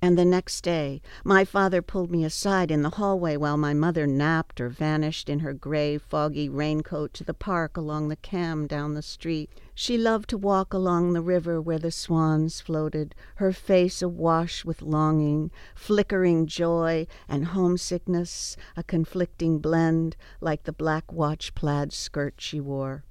And 0.00 0.16
the 0.16 0.24
next 0.24 0.60
day, 0.60 1.02
my 1.24 1.44
father 1.44 1.82
pulled 1.82 2.08
me 2.08 2.24
aside 2.24 2.70
in 2.70 2.82
the 2.82 2.90
hallway 2.90 3.36
while 3.36 3.56
my 3.56 3.74
mother 3.74 4.06
napped 4.06 4.60
or 4.60 4.68
vanished 4.68 5.28
in 5.28 5.40
her 5.40 5.52
gray, 5.52 5.98
foggy 5.98 6.48
raincoat 6.48 7.12
to 7.14 7.24
the 7.24 7.34
park 7.34 7.76
along 7.76 8.06
the 8.06 8.16
cam 8.16 8.68
down 8.68 8.94
the 8.94 9.02
street. 9.02 9.50
She 9.74 9.98
loved 9.98 10.30
to 10.30 10.38
walk 10.38 10.72
along 10.72 11.12
the 11.12 11.20
river 11.20 11.60
where 11.60 11.80
the 11.80 11.90
swans 11.90 12.60
floated, 12.60 13.16
her 13.36 13.52
face 13.52 14.00
awash 14.00 14.64
with 14.64 14.82
longing, 14.82 15.50
flickering 15.74 16.46
joy, 16.46 17.08
and 17.28 17.46
homesickness, 17.46 18.56
a 18.76 18.84
conflicting 18.84 19.58
blend, 19.58 20.16
like 20.40 20.62
the 20.62 20.72
black 20.72 21.12
watch 21.12 21.56
plaid 21.56 21.92
skirt 21.92 22.34
she 22.38 22.60
wore. 22.60 23.02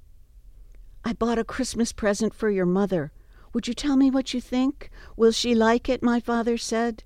I 1.03 1.11
bought 1.11 1.39
a 1.39 1.43
Christmas 1.43 1.91
present 1.91 2.33
for 2.33 2.49
your 2.49 2.65
mother, 2.65 3.11
would 3.57 3.67
you 3.67 3.73
tell 3.73 3.95
me 3.97 4.11
what 4.11 4.35
you 4.35 4.39
think? 4.39 4.91
Will 5.15 5.31
she 5.31 5.55
like 5.55 5.89
it? 5.89 6.03
my 6.03 6.19
father 6.19 6.59
said. 6.59 7.03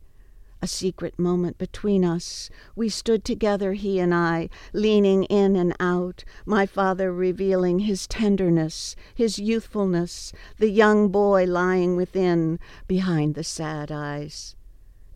A 0.62 0.68
secret 0.68 1.18
moment 1.18 1.58
between 1.58 2.04
us. 2.04 2.50
We 2.76 2.90
stood 2.90 3.24
together, 3.24 3.72
he 3.72 4.00
and 4.00 4.14
I, 4.14 4.50
leaning 4.74 5.24
in 5.24 5.56
and 5.56 5.74
out, 5.80 6.26
my 6.46 6.66
father 6.66 7.14
revealing 7.14 7.80
his 7.80 8.06
tenderness, 8.06 8.98
his 9.16 9.40
youthfulness, 9.40 10.34
the 10.58 10.70
young 10.70 11.08
boy 11.08 11.46
lying 11.46 11.96
within, 11.96 12.60
behind 12.86 13.36
the 13.36 13.46
sad 13.46 13.90
eyes. 13.90 14.58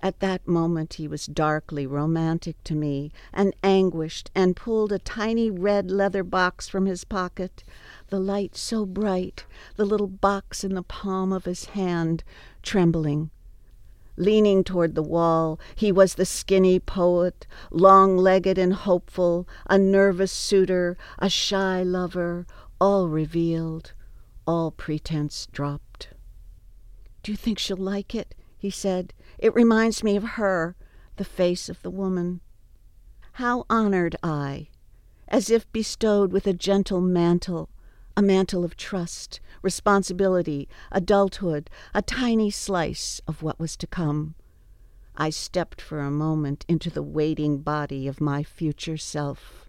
At 0.06 0.20
that 0.20 0.48
moment 0.48 0.94
he 0.94 1.08
was 1.08 1.26
darkly 1.26 1.88
romantic 1.88 2.64
to 2.66 2.76
me, 2.76 3.12
and 3.34 3.56
anguished, 3.64 4.30
and 4.36 4.56
pulled 4.56 4.92
a 4.92 5.00
tiny 5.00 5.50
red 5.50 5.90
leather 5.90 6.24
box 6.24 6.70
from 6.70 6.86
his 6.86 7.04
pocket 7.04 7.64
the 8.10 8.20
light 8.20 8.56
so 8.56 8.86
bright, 8.86 9.48
the 9.78 9.84
little 9.84 10.06
box 10.06 10.64
in 10.64 10.76
the 10.76 10.84
palm 10.84 11.34
of 11.34 11.46
his 11.46 11.66
hand, 11.66 12.24
trembling. 12.62 13.32
Leaning 14.16 14.64
toward 14.64 14.94
the 14.94 15.02
wall, 15.02 15.60
he 15.74 15.92
was 15.92 16.14
the 16.14 16.24
skinny 16.24 16.80
poet, 16.80 17.48
long 17.72 18.16
legged 18.16 18.60
and 18.60 18.76
hopeful, 18.76 19.48
a 19.68 19.80
nervous 19.80 20.32
suitor, 20.32 20.96
a 21.18 21.32
shy 21.32 21.82
lover, 21.82 22.46
all 22.80 23.10
revealed, 23.10 23.94
all 24.46 24.70
pretense 24.70 25.48
dropped. 25.52 26.10
Do 27.24 27.32
you 27.32 27.36
think 27.36 27.58
she'll 27.58 27.76
like 27.76 28.14
it? 28.14 28.36
he 28.56 28.70
said. 28.70 29.12
It 29.38 29.54
reminds 29.54 30.04
me 30.04 30.16
of 30.16 30.24
her, 30.24 30.76
the 31.18 31.26
face 31.26 31.70
of 31.70 31.82
the 31.82 31.90
woman. 31.90 32.42
How 33.34 33.66
honored 33.70 34.16
I, 34.24 34.70
as 35.28 35.50
if 35.50 35.72
bestowed 35.72 36.32
with 36.32 36.48
a 36.48 36.54
gentle 36.54 37.02
mantle, 37.02 37.70
a 38.16 38.22
mantle 38.22 38.64
of 38.64 38.78
trust, 38.78 39.42
responsibility, 39.62 40.70
adulthood, 40.92 41.70
a 41.94 42.02
tiny 42.02 42.50
slice 42.50 43.20
of 43.28 43.44
what 43.44 43.60
was 43.60 43.76
to 43.78 43.88
come. 43.88 44.36
I 45.18 45.30
stepped 45.30 45.82
for 45.82 46.00
a 46.00 46.12
moment 46.12 46.66
into 46.68 46.90
the 46.90 47.04
waiting 47.04 47.60
body 47.60 48.08
of 48.08 48.22
my 48.22 48.44
future 48.44 48.98
self. 48.98 49.65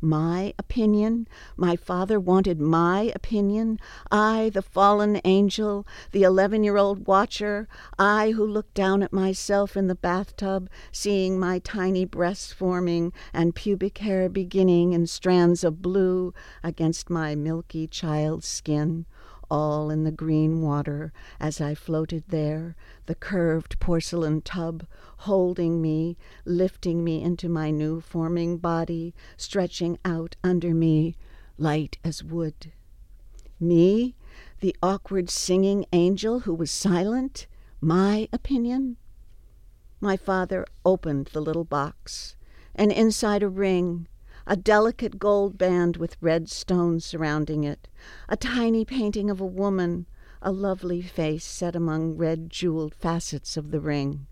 My 0.00 0.54
opinion? 0.60 1.26
My 1.56 1.74
father 1.74 2.20
wanted 2.20 2.60
my 2.60 3.10
opinion? 3.16 3.80
I, 4.12 4.48
the 4.54 4.62
fallen 4.62 5.20
angel, 5.24 5.88
the 6.12 6.22
eleven 6.22 6.62
year 6.62 6.76
old 6.76 7.08
watcher, 7.08 7.66
I 7.98 8.30
who 8.30 8.46
looked 8.46 8.74
down 8.74 9.02
at 9.02 9.12
myself 9.12 9.76
in 9.76 9.88
the 9.88 9.96
bathtub, 9.96 10.70
seeing 10.92 11.40
my 11.40 11.58
tiny 11.58 12.04
breasts 12.04 12.52
forming 12.52 13.12
and 13.32 13.56
pubic 13.56 13.98
hair 13.98 14.28
beginning 14.28 14.92
in 14.92 15.08
strands 15.08 15.64
of 15.64 15.82
blue 15.82 16.32
against 16.62 17.10
my 17.10 17.34
milky 17.34 17.88
child's 17.88 18.46
skin 18.46 19.04
all 19.50 19.90
in 19.90 20.04
the 20.04 20.12
green 20.12 20.62
water 20.62 21.12
as 21.40 21.60
I 21.60 21.74
floated 21.74 22.24
there, 22.28 22.76
the 23.06 23.14
curved 23.14 23.78
porcelain 23.80 24.42
tub 24.42 24.86
holding 25.18 25.80
me, 25.80 26.16
lifting 26.44 27.02
me 27.02 27.22
into 27.22 27.48
my 27.48 27.70
new 27.70 28.00
forming 28.00 28.58
body, 28.58 29.14
stretching 29.36 29.98
out 30.04 30.36
under 30.44 30.74
me, 30.74 31.16
light 31.56 31.98
as 32.04 32.22
wood. 32.22 32.72
Me, 33.60 34.14
the 34.60 34.76
awkward 34.82 35.30
singing 35.30 35.84
angel 35.92 36.40
who 36.40 36.54
was 36.54 36.70
silent? 36.70 37.46
My 37.80 38.28
opinion? 38.32 38.96
My 40.00 40.16
father 40.16 40.64
opened 40.84 41.30
the 41.32 41.40
little 41.40 41.64
box, 41.64 42.36
and 42.74 42.92
inside 42.92 43.42
a 43.42 43.48
ring, 43.48 44.06
a 44.50 44.56
delicate 44.56 45.18
gold 45.18 45.58
band 45.58 45.98
with 45.98 46.16
red 46.22 46.48
stones 46.48 47.04
surrounding 47.04 47.64
it, 47.64 47.86
a 48.30 48.36
tiny 48.36 48.82
painting 48.82 49.28
of 49.28 49.42
a 49.42 49.46
woman, 49.46 50.06
a 50.40 50.50
lovely 50.50 51.02
face 51.02 51.44
set 51.44 51.76
among 51.76 52.16
red 52.16 52.48
jeweled 52.48 52.94
facets 52.94 53.58
of 53.58 53.70
the 53.70 53.78
ring. 53.78 54.26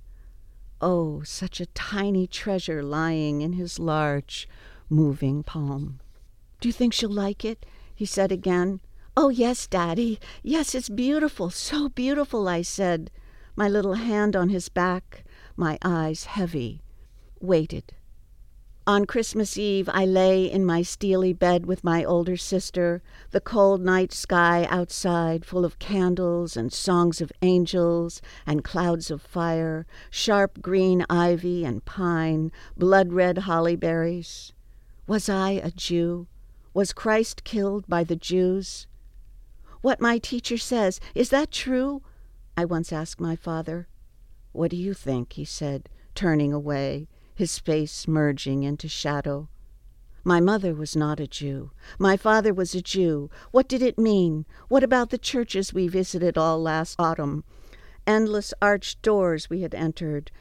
Oh, 0.81 1.23
such 1.23 1.61
a 1.61 1.67
tiny 1.67 2.27
treasure 2.27 2.83
lying 2.83 3.43
in 3.43 3.53
his 3.53 3.79
large, 3.79 4.49
moving 4.89 5.43
palm. 5.43 6.01
Do 6.61 6.69
you 6.69 6.73
think 6.73 6.95
she'll 6.95 7.11
like 7.11 7.45
it? 7.45 7.67
he 7.95 8.07
said 8.07 8.33
again. 8.33 8.81
Oh, 9.19 9.29
yes, 9.29 9.67
Daddy. 9.67 10.19
Yes, 10.43 10.75
it's 10.75 10.89
beautiful, 10.89 11.51
so 11.51 11.91
beautiful, 11.91 12.49
I 12.49 12.63
said, 12.63 13.11
my 13.55 13.69
little 13.69 13.95
hand 13.95 14.35
on 14.35 14.49
his 14.49 14.71
back, 14.71 15.25
my 15.57 15.79
eyes 15.83 16.25
heavy, 16.25 16.81
waited. 17.39 17.96
On 18.89 19.05
Christmas 19.05 19.59
Eve, 19.59 19.91
I 19.93 20.05
lay 20.05 20.45
in 20.45 20.65
my 20.65 20.83
steely 20.83 21.33
bed 21.33 21.67
with 21.67 21.83
my 21.83 22.05
older 22.05 22.37
sister, 22.37 23.03
the 23.33 23.41
cold 23.41 23.81
night 23.81 24.13
sky 24.13 24.65
outside 24.71 25.45
full 25.45 25.65
of 25.65 25.81
candles 25.81 26.57
and 26.57 26.73
songs 26.73 27.21
of 27.21 27.33
angels 27.43 28.23
and 28.47 28.63
clouds 28.63 29.11
of 29.11 29.21
fire, 29.21 29.89
sharp 30.09 30.63
green 30.63 31.05
ivy 31.11 31.65
and 31.65 31.85
pine, 31.85 32.53
blood 32.77 33.13
red 33.13 33.39
holly 33.39 33.75
berries. 33.75 34.53
Was 35.09 35.29
I 35.29 35.51
a 35.65 35.73
Jew? 35.73 36.29
Was 36.73 36.93
Christ 36.93 37.43
killed 37.43 37.89
by 37.89 38.05
the 38.05 38.15
Jews? 38.15 38.87
What 39.81 40.01
my 40.01 40.19
teacher 40.19 40.59
says, 40.59 41.01
is 41.13 41.31
that 41.31 41.51
true? 41.51 42.03
I 42.57 42.65
once 42.65 42.93
asked 42.93 43.21
my 43.21 43.35
father. 43.35 43.89
What 44.53 44.71
do 44.71 44.77
you 44.77 44.95
think? 44.95 45.33
he 45.33 45.45
said, 45.45 45.89
turning 46.15 46.53
away 46.53 47.09
his 47.37 47.59
face 47.59 48.09
merging 48.09 48.63
into 48.63 48.89
shadow. 48.89 49.49
My 50.25 50.41
mother 50.41 50.75
was 50.75 50.97
not 50.97 51.21
a 51.21 51.27
Jew. 51.29 51.71
My 51.99 52.17
father 52.17 52.53
was 52.53 52.75
a 52.75 52.83
Jew. 52.83 53.31
What 53.53 53.69
did 53.69 53.81
it 53.81 53.99
mean? 53.99 54.45
What 54.69 54.83
about 54.83 55.11
the 55.11 55.19
churches 55.19 55.73
we 55.73 55.87
visited 55.87 56.37
all 56.37 56.61
last 56.61 56.97
autumn? 56.99 57.45
Endless 58.07 58.53
arched 58.61 59.03
doors 59.03 59.49
we 59.49 59.61
had 59.61 59.75
entered. 59.75 60.33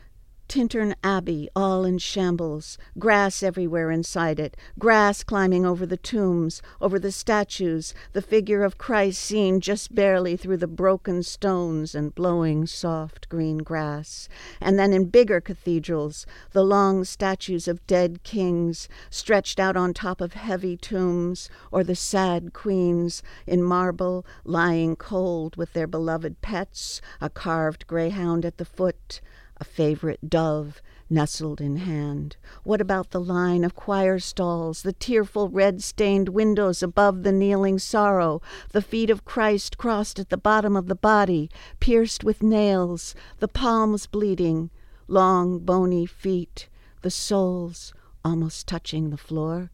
Tintern 0.47 0.93
Abbey, 1.03 1.49
all 1.55 1.85
in 1.85 1.97
shambles, 1.97 2.77
grass 2.99 3.41
everywhere 3.41 3.89
inside 3.89 4.39
it, 4.39 4.55
grass 4.77 5.23
climbing 5.23 5.65
over 5.65 5.85
the 5.85 5.97
tombs, 5.97 6.61
over 6.79 6.99
the 6.99 7.11
statues, 7.11 7.93
the 8.13 8.21
figure 8.21 8.63
of 8.63 8.77
Christ 8.77 9.21
seen 9.21 9.59
just 9.59 9.95
barely 9.95 10.37
through 10.37 10.57
the 10.57 10.67
broken 10.67 11.23
stones 11.23 11.95
and 11.95 12.13
blowing 12.13 12.67
soft 12.67 13.27
green 13.27 13.57
grass. 13.57 14.29
And 14.61 14.77
then 14.77 14.93
in 14.93 15.05
bigger 15.05 15.41
cathedrals, 15.41 16.25
the 16.51 16.63
long 16.63 17.03
statues 17.03 17.67
of 17.67 17.85
dead 17.87 18.23
kings 18.23 18.87
stretched 19.09 19.59
out 19.59 19.75
on 19.75 19.93
top 19.93 20.21
of 20.21 20.33
heavy 20.33 20.77
tombs, 20.77 21.49
or 21.71 21.83
the 21.83 21.95
sad 21.95 22.53
queens 22.53 23.23
in 23.47 23.63
marble 23.63 24.25
lying 24.43 24.95
cold 24.95 25.55
with 25.55 25.73
their 25.73 25.87
beloved 25.87 26.41
pets, 26.41 27.01
a 27.19 27.29
carved 27.29 27.87
greyhound 27.87 28.45
at 28.45 28.57
the 28.57 28.65
foot 28.65 29.21
a 29.57 29.63
favorite 29.63 30.29
dove 30.29 30.81
nestled 31.09 31.61
in 31.61 31.77
hand? 31.77 32.37
What 32.63 32.81
about 32.81 33.11
the 33.11 33.21
line 33.21 33.63
of 33.63 33.75
choir 33.75 34.19
stalls, 34.19 34.81
the 34.81 34.93
tearful 34.93 35.49
red 35.49 35.83
stained 35.83 36.29
windows 36.29 36.83
above 36.83 37.23
the 37.23 37.31
kneeling 37.31 37.79
sorrow, 37.79 38.41
the 38.71 38.81
feet 38.81 39.09
of 39.09 39.25
Christ 39.25 39.77
crossed 39.77 40.19
at 40.19 40.29
the 40.29 40.37
bottom 40.37 40.75
of 40.75 40.87
the 40.87 40.95
body, 40.95 41.49
pierced 41.79 42.23
with 42.23 42.43
nails, 42.43 43.15
the 43.39 43.47
palms 43.47 44.07
bleeding, 44.07 44.71
long 45.07 45.59
bony 45.59 46.05
feet, 46.05 46.67
the 47.01 47.11
soles 47.11 47.93
almost 48.23 48.67
touching 48.67 49.09
the 49.09 49.17
floor? 49.17 49.71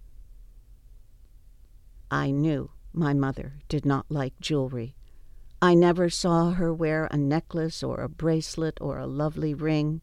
I 2.10 2.32
knew 2.32 2.72
my 2.92 3.14
mother 3.14 3.54
did 3.70 3.86
not 3.86 4.06
like 4.10 4.38
jewelry. 4.42 4.96
I 5.64 5.76
never 5.76 6.10
saw 6.10 6.52
her 6.52 6.74
wear 6.74 7.08
a 7.12 7.18
necklace 7.18 7.84
or 7.84 8.02
a 8.02 8.10
bracelet 8.10 8.80
or 8.82 8.98
a 8.98 9.06
lovely 9.06 9.54
ring. 9.54 10.02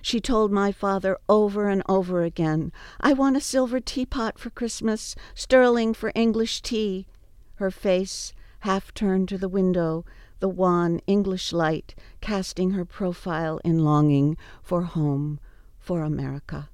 She 0.00 0.18
told 0.18 0.50
my 0.50 0.72
father 0.72 1.18
over 1.28 1.68
and 1.68 1.82
over 1.86 2.22
again, 2.22 2.72
I 3.00 3.12
want 3.12 3.36
a 3.36 3.40
silver 3.40 3.80
teapot 3.80 4.38
for 4.38 4.48
Christmas, 4.48 5.14
sterling 5.34 5.92
for 5.92 6.10
English 6.14 6.62
tea. 6.62 7.06
Her 7.56 7.70
face 7.70 8.32
half 8.60 8.94
turned 8.94 9.28
to 9.28 9.36
the 9.36 9.48
window, 9.48 10.06
the 10.40 10.48
wan 10.48 11.00
English 11.06 11.52
light 11.52 11.94
casting 12.22 12.70
her 12.70 12.86
profile 12.86 13.60
in 13.62 13.84
longing 13.84 14.38
for 14.62 14.82
home, 14.82 15.38
for 15.78 16.02
America. 16.02 16.70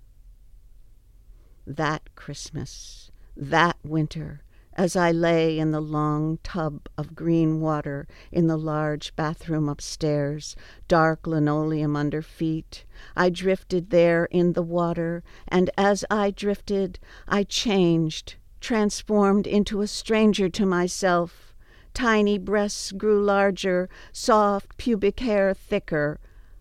That 1.66 2.14
Christmas, 2.14 3.10
that 3.37 3.76
winter, 3.82 4.42
as 4.74 4.94
I 4.94 5.10
lay 5.10 5.58
in 5.58 5.72
the 5.72 5.80
long 5.80 6.38
tub 6.42 6.88
of 6.96 7.14
green 7.14 7.60
water 7.60 8.06
in 8.30 8.46
the 8.46 8.56
large 8.56 9.14
bathroom 9.16 9.68
upstairs, 9.68 10.54
dark 10.86 11.26
linoleum 11.26 11.96
under 11.96 12.22
feet. 12.22 12.84
I 13.16 13.30
drifted 13.30 13.90
there 13.90 14.26
in 14.26 14.52
the 14.52 14.62
water, 14.62 15.22
and 15.48 15.70
as 15.76 16.04
I 16.10 16.30
drifted, 16.30 16.98
I 17.26 17.44
changed, 17.44 18.36
transformed 18.60 19.46
into 19.46 19.80
a 19.80 19.86
stranger 19.86 20.48
to 20.50 20.64
myself. 20.66 21.54
Tiny 21.92 22.38
breasts 22.38 22.92
grew 22.92 23.24
larger, 23.24 23.88
soft 24.12 24.76
pubic 24.76 25.20
hair 25.20 25.52
thicker. 25.52 26.20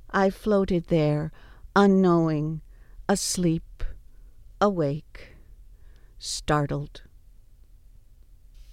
I 0.09 0.31
floated 0.31 0.87
there, 0.87 1.31
unknowing, 1.75 2.61
asleep, 3.07 3.83
awake, 4.59 5.35
startled 6.17 7.03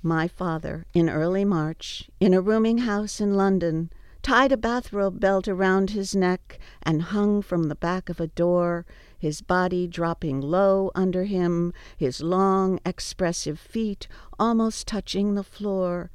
my 0.06 0.28
father, 0.28 0.86
in 0.94 1.10
early 1.10 1.44
March, 1.44 2.08
in 2.20 2.32
a 2.32 2.40
rooming 2.40 2.78
house 2.78 3.20
in 3.20 3.34
London, 3.34 3.90
tied 4.22 4.52
a 4.52 4.56
bathrobe 4.56 5.20
belt 5.20 5.46
around 5.46 5.90
his 5.90 6.14
neck 6.14 6.58
and 6.82 7.02
hung 7.02 7.42
from 7.42 7.64
the 7.64 7.74
back 7.74 8.08
of 8.08 8.18
a 8.18 8.26
door, 8.26 8.86
his 9.18 9.40
body 9.40 9.86
dropping 9.86 10.40
low 10.40 10.90
under 10.94 11.24
him, 11.24 11.72
his 11.96 12.20
long, 12.20 12.80
expressive 12.84 13.58
feet 13.58 14.08
almost 14.38 14.86
touching 14.86 15.34
the 15.34 15.44
floor. 15.44 16.10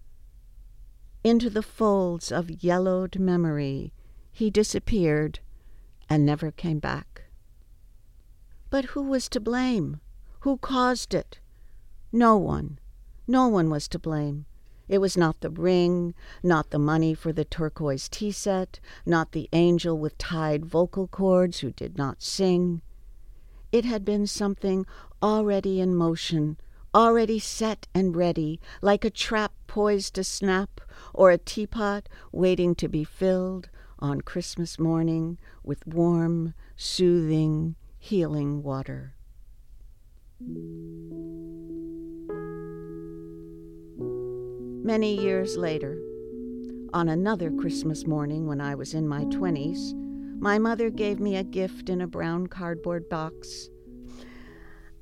Into 1.24 1.50
the 1.50 1.64
folds 1.64 2.32
of 2.32 2.64
yellowed 2.64 3.20
memory 3.20 3.94
he 4.32 4.50
disappeared 4.50 5.40
and 6.10 6.26
never 6.26 6.52
came 6.52 6.80
back. 6.80 7.24
But 8.70 8.86
who 8.86 9.04
was 9.04 9.30
to 9.30 9.40
blame? 9.40 10.02
Who 10.42 10.58
caused 10.58 11.14
it? 11.14 11.40
No 12.12 12.38
one. 12.38 12.80
No 13.28 13.48
one 13.48 13.70
was 13.70 13.88
to 13.90 14.00
blame. 14.00 14.46
It 14.88 14.98
was 14.98 15.16
not 15.16 15.40
the 15.40 15.50
ring, 15.50 16.14
not 16.44 16.72
the 16.72 16.80
money 16.80 17.14
for 17.14 17.32
the 17.32 17.46
turquoise 17.46 18.10
tea 18.10 18.32
set, 18.32 18.80
not 19.06 19.32
the 19.32 19.48
angel 19.54 19.98
with 19.98 20.18
tied 20.18 20.66
vocal 20.66 21.08
cords 21.08 21.60
who 21.60 21.72
did 21.72 21.98
not 21.98 22.22
sing. 22.22 22.82
It 23.72 23.86
had 23.86 24.04
been 24.04 24.28
something 24.28 24.86
already 25.24 25.80
in 25.80 25.96
motion, 25.96 26.58
already 26.94 27.40
set 27.40 27.88
and 27.94 28.16
ready, 28.16 28.60
like 28.82 29.06
a 29.06 29.10
trap 29.10 29.54
poised 29.66 30.16
to 30.16 30.26
snap, 30.26 30.82
or 31.14 31.32
a 31.32 31.38
teapot 31.38 32.10
waiting 32.34 32.76
to 32.76 32.90
be 32.90 33.06
filled 33.06 33.70
on 34.00 34.20
Christmas 34.20 34.78
morning 34.78 35.38
with 35.64 35.88
warm, 35.88 36.54
soothing, 36.76 37.76
healing 37.98 38.62
water. 38.62 39.16
Many 44.84 45.16
years 45.16 45.58
later, 45.58 46.02
on 46.92 47.08
another 47.08 47.52
Christmas 47.52 48.08
morning 48.08 48.48
when 48.48 48.60
I 48.60 48.74
was 48.74 48.96
in 48.96 49.08
my 49.08 49.26
20s, 49.26 49.94
my 50.42 50.58
mother 50.58 50.90
gave 50.90 51.20
me 51.20 51.36
a 51.36 51.44
gift 51.44 51.88
in 51.88 52.02
a 52.02 52.08
brown 52.08 52.48
cardboard 52.48 53.08
box. 53.08 53.70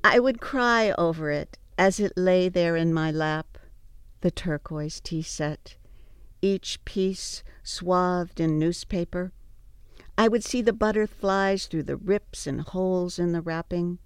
I 0.04 0.18
would 0.18 0.38
cry 0.38 0.92
over 0.98 1.30
it 1.30 1.56
as 1.78 1.98
it 1.98 2.12
lay 2.14 2.50
there 2.50 2.76
in 2.76 2.92
my 2.92 3.10
lap, 3.10 3.56
the 4.20 4.30
turquoise 4.30 5.00
tea 5.00 5.22
set, 5.22 5.76
each 6.42 6.84
piece 6.84 7.42
swathed 7.62 8.38
in 8.38 8.58
newspaper. 8.58 9.32
I 10.18 10.28
would 10.28 10.44
see 10.44 10.60
the 10.60 10.74
butterflies 10.74 11.66
through 11.66 11.84
the 11.84 11.96
rips 11.96 12.46
and 12.46 12.60
holes 12.60 13.18
in 13.18 13.32
the 13.32 13.40
wrapping. 13.40 13.98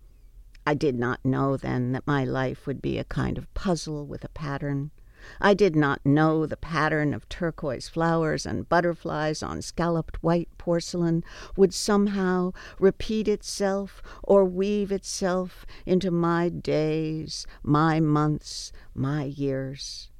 I 0.65 0.75
did 0.75 0.95
not 0.95 1.25
know 1.25 1.57
then 1.57 1.91
that 1.93 2.07
my 2.07 2.25
life 2.25 2.65
would 2.69 2.81
be 2.81 2.97
a 2.97 3.05
kind 3.05 3.37
of 3.37 3.53
puzzle 3.55 4.07
with 4.07 4.23
a 4.23 4.29
pattern. 4.29 4.93
I 5.41 5.55
did 5.55 5.75
not 5.75 6.05
know 6.05 6.47
the 6.47 6.57
pattern 6.57 7.15
of 7.15 7.29
turquoise 7.29 7.89
flowers 7.89 8.45
and 8.47 8.69
butterflies 8.69 9.43
on 9.43 9.63
scalloped 9.63 10.23
white 10.23 10.49
porcelain 10.59 11.25
would 11.57 11.73
somehow 11.73 12.53
repeat 12.79 13.29
itself 13.29 14.03
or 14.23 14.45
weave 14.45 14.93
itself 14.93 15.65
into 15.87 16.11
my 16.11 16.49
days, 16.49 17.47
my 17.63 18.01
months, 18.01 18.73
my 18.95 19.25
years. 19.25 20.11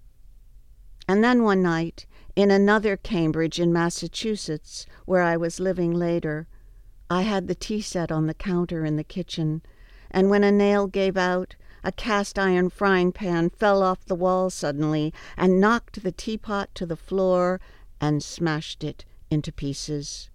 And 1.07 1.23
then 1.23 1.43
one 1.43 1.63
night, 1.63 2.07
in 2.35 2.51
another 2.51 2.97
Cambridge 2.97 3.61
in 3.61 3.73
Massachusetts, 3.73 4.87
where 5.05 5.23
I 5.23 5.37
was 5.37 5.61
living 5.61 5.93
later, 5.93 6.49
I 7.11 7.23
had 7.23 7.47
the 7.47 7.55
tea 7.55 7.83
set 7.83 8.11
on 8.11 8.27
the 8.27 8.35
counter 8.35 8.85
in 8.85 8.97
the 8.97 9.05
kitchen, 9.05 9.63
and 10.11 10.31
when 10.31 10.43
a 10.43 10.51
nail 10.51 10.87
gave 10.87 11.17
out, 11.17 11.57
a 11.85 11.93
cast 11.93 12.39
iron 12.39 12.71
frying 12.71 13.13
pan 13.13 13.51
fell 13.51 13.83
off 13.83 14.05
the 14.07 14.15
wall 14.15 14.49
suddenly 14.49 15.13
and 15.37 15.61
knocked 15.61 16.03
the 16.03 16.11
teapot 16.11 16.75
to 16.75 16.87
the 16.87 16.97
floor 16.97 17.61
and 18.01 18.23
smashed 18.23 18.83
it 18.83 19.05
into 19.31 19.53
pieces. 19.53 20.31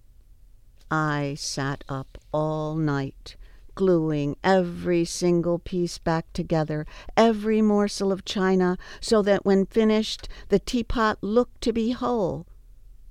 I 0.91 1.35
sat 1.37 1.83
up 1.89 2.17
all 2.31 2.75
night, 2.75 3.35
gluing 3.75 4.35
every 4.43 5.05
single 5.05 5.59
piece 5.59 5.97
back 5.97 6.31
together, 6.33 6.85
every 7.17 7.61
morsel 7.61 8.11
of 8.11 8.25
china, 8.25 8.77
so 9.01 9.21
that 9.23 9.45
when 9.45 9.65
finished 9.65 10.29
the 10.49 10.59
teapot 10.59 11.17
looked 11.21 11.61
to 11.61 11.73
be 11.73 11.91
whole, 11.91 12.45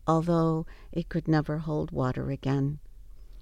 although 0.07 0.67
it 0.93 1.09
could 1.09 1.27
never 1.27 1.59
hold 1.59 1.91
water 1.91 2.31
again. 2.31 2.79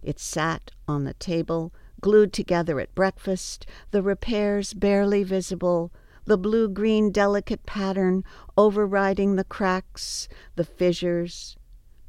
It 0.03 0.19
sat 0.19 0.71
on 0.87 1.05
the 1.05 1.15
table 1.15 1.73
glued 2.01 2.33
together 2.33 2.81
at 2.81 2.95
breakfast, 2.95 3.67
the 3.91 4.03
repairs 4.03 4.75
barely 4.75 5.23
visible, 5.23 5.93
the 6.25 6.39
blue 6.39 6.69
green 6.69 7.11
delicate 7.11 7.65
pattern 7.67 8.25
overriding 8.57 9.37
the 9.37 9.45
cracks, 9.45 10.29
the 10.57 10.65
fissures. 10.65 11.57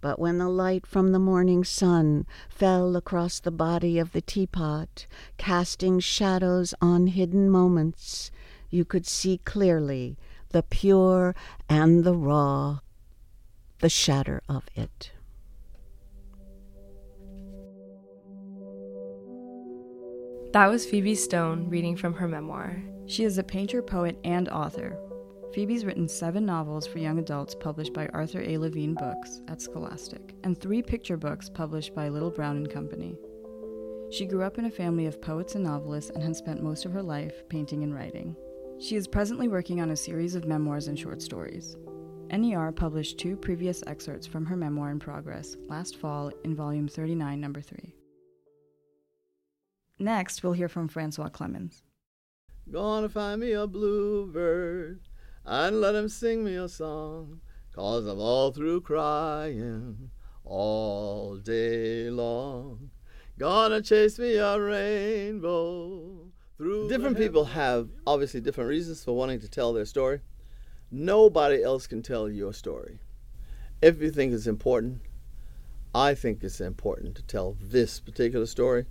But 0.01 0.19
when 0.19 0.37
the 0.37 0.49
light 0.49 0.85
from 0.85 1.11
the 1.11 1.19
morning 1.19 1.63
sun 1.63 2.25
fell 2.49 2.95
across 2.95 3.39
the 3.39 3.51
body 3.51 3.97
of 3.97 4.11
the 4.11 4.21
teapot, 4.21 5.07
casting 5.37 5.99
shadows 5.99 6.73
on 6.81 7.07
hidden 7.07 7.49
moments, 7.49 8.31
you 8.69 8.85
could 8.85 9.05
see 9.05 9.39
clearly 9.39 10.17
the 10.49 10.63
pure 10.63 11.35
and 11.69 12.03
the 12.03 12.15
raw, 12.15 12.79
the 13.79 13.89
shatter 13.89 14.41
of 14.47 14.67
it. 14.75 15.11
That 20.53 20.69
was 20.69 20.85
Phoebe 20.85 21.13
Stone 21.13 21.69
reading 21.69 21.97
from 21.97 22.13
her 22.13 22.27
memoir. 22.27 22.81
She 23.05 23.25
is 23.25 23.37
a 23.37 23.43
painter, 23.43 23.81
poet, 23.81 24.17
and 24.23 24.47
author. 24.47 24.97
Phoebe's 25.53 25.83
written 25.83 26.07
seven 26.07 26.45
novels 26.45 26.87
for 26.87 26.99
young 26.99 27.19
adults 27.19 27.53
published 27.53 27.91
by 27.93 28.07
Arthur 28.07 28.41
A. 28.41 28.57
Levine 28.57 28.93
Books 28.93 29.41
at 29.49 29.61
Scholastic, 29.61 30.35
and 30.45 30.57
three 30.57 30.81
picture 30.81 31.17
books 31.17 31.49
published 31.49 31.93
by 31.93 32.07
Little 32.07 32.31
Brown 32.31 32.55
and 32.55 32.69
Company. 32.69 33.17
She 34.09 34.25
grew 34.25 34.41
up 34.41 34.57
in 34.57 34.65
a 34.65 34.71
family 34.71 35.05
of 35.05 35.21
poets 35.21 35.55
and 35.55 35.65
novelists 35.65 36.11
and 36.11 36.23
has 36.23 36.37
spent 36.37 36.63
most 36.63 36.85
of 36.85 36.93
her 36.93 37.03
life 37.03 37.43
painting 37.49 37.83
and 37.83 37.93
writing. 37.93 38.33
She 38.79 38.95
is 38.95 39.07
presently 39.07 39.49
working 39.49 39.81
on 39.81 39.91
a 39.91 39.97
series 39.97 40.33
of 40.33 40.45
memoirs 40.45 40.87
and 40.87 40.97
short 40.97 41.21
stories. 41.21 41.75
NER 42.31 42.71
published 42.71 43.17
two 43.17 43.35
previous 43.35 43.83
excerpts 43.85 44.25
from 44.25 44.45
her 44.45 44.55
memoir 44.55 44.91
in 44.91 44.99
progress 44.99 45.57
last 45.67 45.97
fall 45.97 46.31
in 46.45 46.55
volume 46.55 46.87
39, 46.87 47.39
number 47.41 47.61
3. 47.61 47.96
Next, 49.99 50.43
we'll 50.43 50.53
hear 50.53 50.69
from 50.69 50.87
Francois 50.87 51.29
Clemmons. 51.29 51.81
Gonna 52.71 53.09
find 53.09 53.41
me 53.41 53.53
a 53.53 53.65
bluebird 53.65 54.99
and 55.45 55.81
let 55.81 55.95
him 55.95 56.09
sing 56.09 56.43
me 56.43 56.55
a 56.55 56.69
song, 56.69 57.39
cause 57.73 58.05
I'm 58.05 58.19
all 58.19 58.51
through 58.51 58.81
crying 58.81 60.11
all 60.43 61.37
day 61.37 62.09
long. 62.09 62.91
Gonna 63.39 63.81
chase 63.81 64.19
me 64.19 64.35
a 64.35 64.59
rainbow 64.59 66.27
through. 66.57 66.89
Different 66.89 67.17
people 67.17 67.45
have 67.45 67.89
obviously 68.05 68.41
different 68.41 68.69
reasons 68.69 69.03
for 69.03 69.15
wanting 69.15 69.39
to 69.39 69.49
tell 69.49 69.73
their 69.73 69.85
story. 69.85 70.19
Nobody 70.91 71.63
else 71.63 71.87
can 71.87 72.01
tell 72.01 72.29
your 72.29 72.53
story. 72.53 72.99
If 73.81 74.01
you 74.01 74.11
think 74.11 74.33
it's 74.33 74.47
important, 74.47 75.01
I 75.95 76.13
think 76.13 76.43
it's 76.43 76.61
important 76.61 77.15
to 77.15 77.23
tell 77.23 77.57
this 77.61 77.99
particular 77.99 78.45
story 78.45 78.85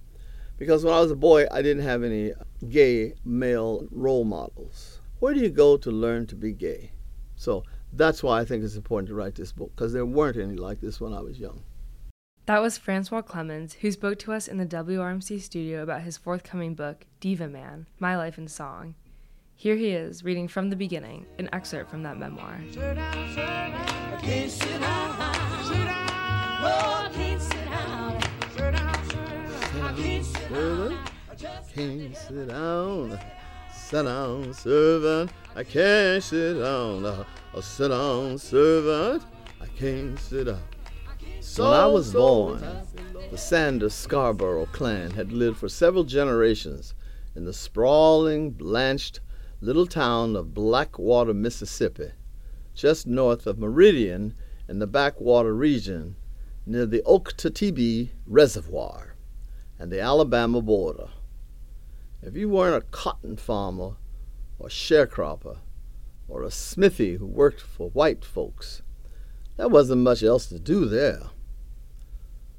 because 0.58 0.84
when 0.84 0.94
I 0.94 1.00
was 1.00 1.10
a 1.10 1.16
boy, 1.16 1.46
I 1.50 1.62
didn't 1.62 1.84
have 1.84 2.02
any 2.02 2.32
gay 2.68 3.14
male 3.24 3.86
role 3.90 4.24
models. 4.24 5.00
Where 5.18 5.34
do 5.34 5.40
you 5.40 5.50
go 5.50 5.76
to 5.76 5.90
learn 5.90 6.26
to 6.26 6.34
be 6.34 6.52
gay? 6.52 6.92
So 7.36 7.64
that's 7.92 8.22
why 8.22 8.40
I 8.40 8.44
think 8.44 8.64
it's 8.64 8.76
important 8.76 9.08
to 9.08 9.14
write 9.14 9.34
this 9.34 9.52
book 9.52 9.72
because 9.74 9.92
there 9.92 10.06
weren't 10.06 10.36
any 10.36 10.56
like 10.56 10.80
this 10.80 11.00
when 11.00 11.12
I 11.12 11.20
was 11.20 11.38
young. 11.38 11.62
That 12.46 12.62
was 12.62 12.78
Francois 12.78 13.22
Clemmons, 13.22 13.74
who 13.74 13.90
spoke 13.90 14.20
to 14.20 14.32
us 14.32 14.46
in 14.46 14.56
the 14.56 14.66
WRMC 14.66 15.40
studio 15.40 15.82
about 15.82 16.02
his 16.02 16.16
forthcoming 16.16 16.74
book, 16.74 17.04
Diva 17.18 17.48
Man 17.48 17.86
My 17.98 18.16
Life 18.16 18.38
in 18.38 18.46
Song. 18.46 18.94
Here 19.56 19.74
he 19.74 19.88
is, 19.90 20.22
reading 20.22 20.46
from 20.46 20.70
the 20.70 20.76
beginning, 20.76 21.26
an 21.38 21.48
excerpt 21.52 21.90
from 21.90 22.04
that 22.04 22.18
memoir. 22.18 22.60
Can't 22.74 24.50
sit 24.50 24.80
down, 24.80 25.16
sit 33.74 34.04
down, 34.04 34.54
servant. 34.54 35.32
I 35.56 35.64
can't 35.64 36.22
sit 36.22 36.54
down, 36.54 37.04
uh, 37.04 37.24
sit 37.60 37.88
down, 37.88 38.38
servant. 38.38 39.24
I 39.60 39.66
can't 39.66 40.16
sit 40.20 40.44
down. 40.44 40.62
When 41.56 41.68
I 41.68 41.86
was 41.86 42.12
born, 42.12 42.64
the 43.30 43.38
Sanders 43.38 43.94
Scarborough 43.94 44.66
clan 44.66 45.10
had 45.10 45.32
lived 45.32 45.58
for 45.58 45.68
several 45.68 46.04
generations 46.04 46.94
in 47.34 47.44
the 47.44 47.52
sprawling, 47.52 48.50
blanched, 48.50 49.20
little 49.60 49.86
town 49.86 50.36
of 50.36 50.54
Blackwater, 50.54 51.34
Mississippi, 51.34 52.12
just 52.72 53.06
north 53.06 53.48
of 53.48 53.58
Meridian 53.58 54.34
in 54.68 54.78
the 54.78 54.86
backwater 54.86 55.54
region 55.54 56.14
near 56.66 56.86
the 56.86 57.02
Okatibbee 57.02 58.10
Reservoir 58.26 59.15
and 59.78 59.90
the 59.90 60.00
Alabama 60.00 60.60
border. 60.62 61.08
If 62.22 62.36
you 62.36 62.48
weren't 62.48 62.82
a 62.82 62.86
cotton 62.90 63.36
farmer 63.36 63.96
or 64.58 64.68
sharecropper 64.68 65.58
or 66.28 66.42
a 66.42 66.50
smithy 66.50 67.16
who 67.16 67.26
worked 67.26 67.60
for 67.60 67.90
white 67.90 68.24
folks, 68.24 68.82
there 69.56 69.68
wasn't 69.68 70.02
much 70.02 70.22
else 70.22 70.46
to 70.46 70.58
do 70.58 70.86
there. 70.86 71.22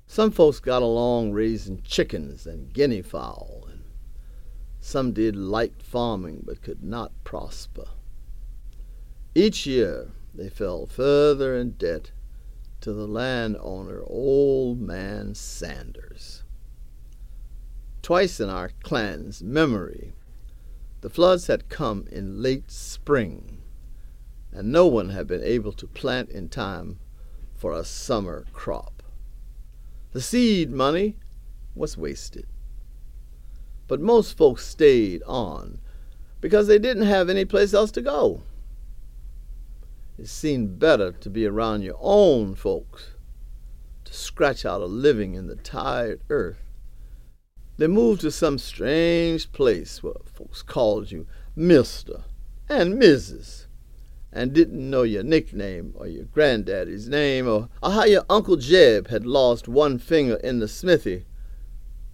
Some 0.06 0.32
folks 0.32 0.60
got 0.60 0.82
along 0.82 1.34
raising 1.34 1.82
chickens 1.82 2.48
and 2.48 2.72
guinea 2.72 3.02
fowl 3.02 3.68
and 3.70 3.84
some 4.80 5.12
did 5.12 5.36
light 5.36 5.84
farming 5.84 6.44
but 6.46 6.62
could 6.62 6.82
not 6.82 7.12
prosper. 7.24 7.88
Each 9.36 9.68
year 9.68 10.12
they 10.34 10.50
fell 10.50 10.86
further 10.86 11.58
in 11.58 11.72
debt 11.72 12.12
to 12.82 12.94
the 12.94 13.08
landowner, 13.08 14.02
Old 14.06 14.80
Man 14.80 15.36
Sanders. 15.36 16.37
Twice 18.08 18.40
in 18.40 18.50
our 18.50 18.72
clan's 18.84 19.44
memory, 19.44 20.14
the 21.02 21.10
floods 21.10 21.48
had 21.48 21.68
come 21.68 22.08
in 22.10 22.42
late 22.42 22.72
spring, 22.72 23.62
and 24.54 24.72
no 24.72 24.88
one 24.88 25.10
had 25.10 25.28
been 25.28 25.44
able 25.44 25.74
to 25.74 25.88
plant 25.88 26.30
in 26.30 26.48
time 26.48 27.00
for 27.54 27.74
a 27.74 27.84
summer 27.84 28.46
crop. 28.54 29.04
The 30.14 30.22
seed 30.22 30.72
money 30.72 31.18
was 31.76 31.98
wasted. 31.98 32.48
But 33.90 34.00
most 34.00 34.38
folks 34.38 34.66
stayed 34.66 35.22
on 35.24 35.82
because 36.40 36.68
they 36.68 36.80
didn't 36.80 37.08
have 37.08 37.30
any 37.30 37.44
place 37.44 37.74
else 37.74 37.92
to 37.92 38.02
go. 38.02 38.42
It 40.18 40.30
seemed 40.30 40.80
better 40.80 41.12
to 41.12 41.30
be 41.30 41.46
around 41.46 41.82
your 41.82 41.98
own 42.00 42.56
folks, 42.56 43.16
to 44.06 44.14
scratch 44.14 44.66
out 44.66 44.80
a 44.80 44.86
living 44.86 45.34
in 45.34 45.48
the 45.48 45.58
tired 45.58 46.22
earth. 46.30 46.67
They 47.78 47.88
moved 47.88 48.22
to 48.22 48.32
some 48.32 48.58
strange 48.58 49.52
place 49.52 50.02
where 50.02 50.16
folks 50.26 50.64
called 50.64 51.12
you 51.12 51.28
Mister 51.56 52.24
and 52.68 52.96
Mrs. 52.96 53.68
and 54.32 54.52
didn't 54.52 54.90
know 54.90 55.04
your 55.04 55.24
nickname 55.24 55.94
or 55.96 56.08
your 56.08 56.26
granddaddy's 56.26 57.08
name 57.08 57.48
or, 57.48 57.70
or 57.84 57.92
how 57.92 58.06
your 58.06 58.26
Uncle 58.30 58.56
Jeb 58.56 59.10
had 59.10 59.26
lost 59.28 59.68
one 59.68 60.00
finger 60.00 60.36
in 60.38 60.60
the 60.60 60.68
smithy 60.68 61.26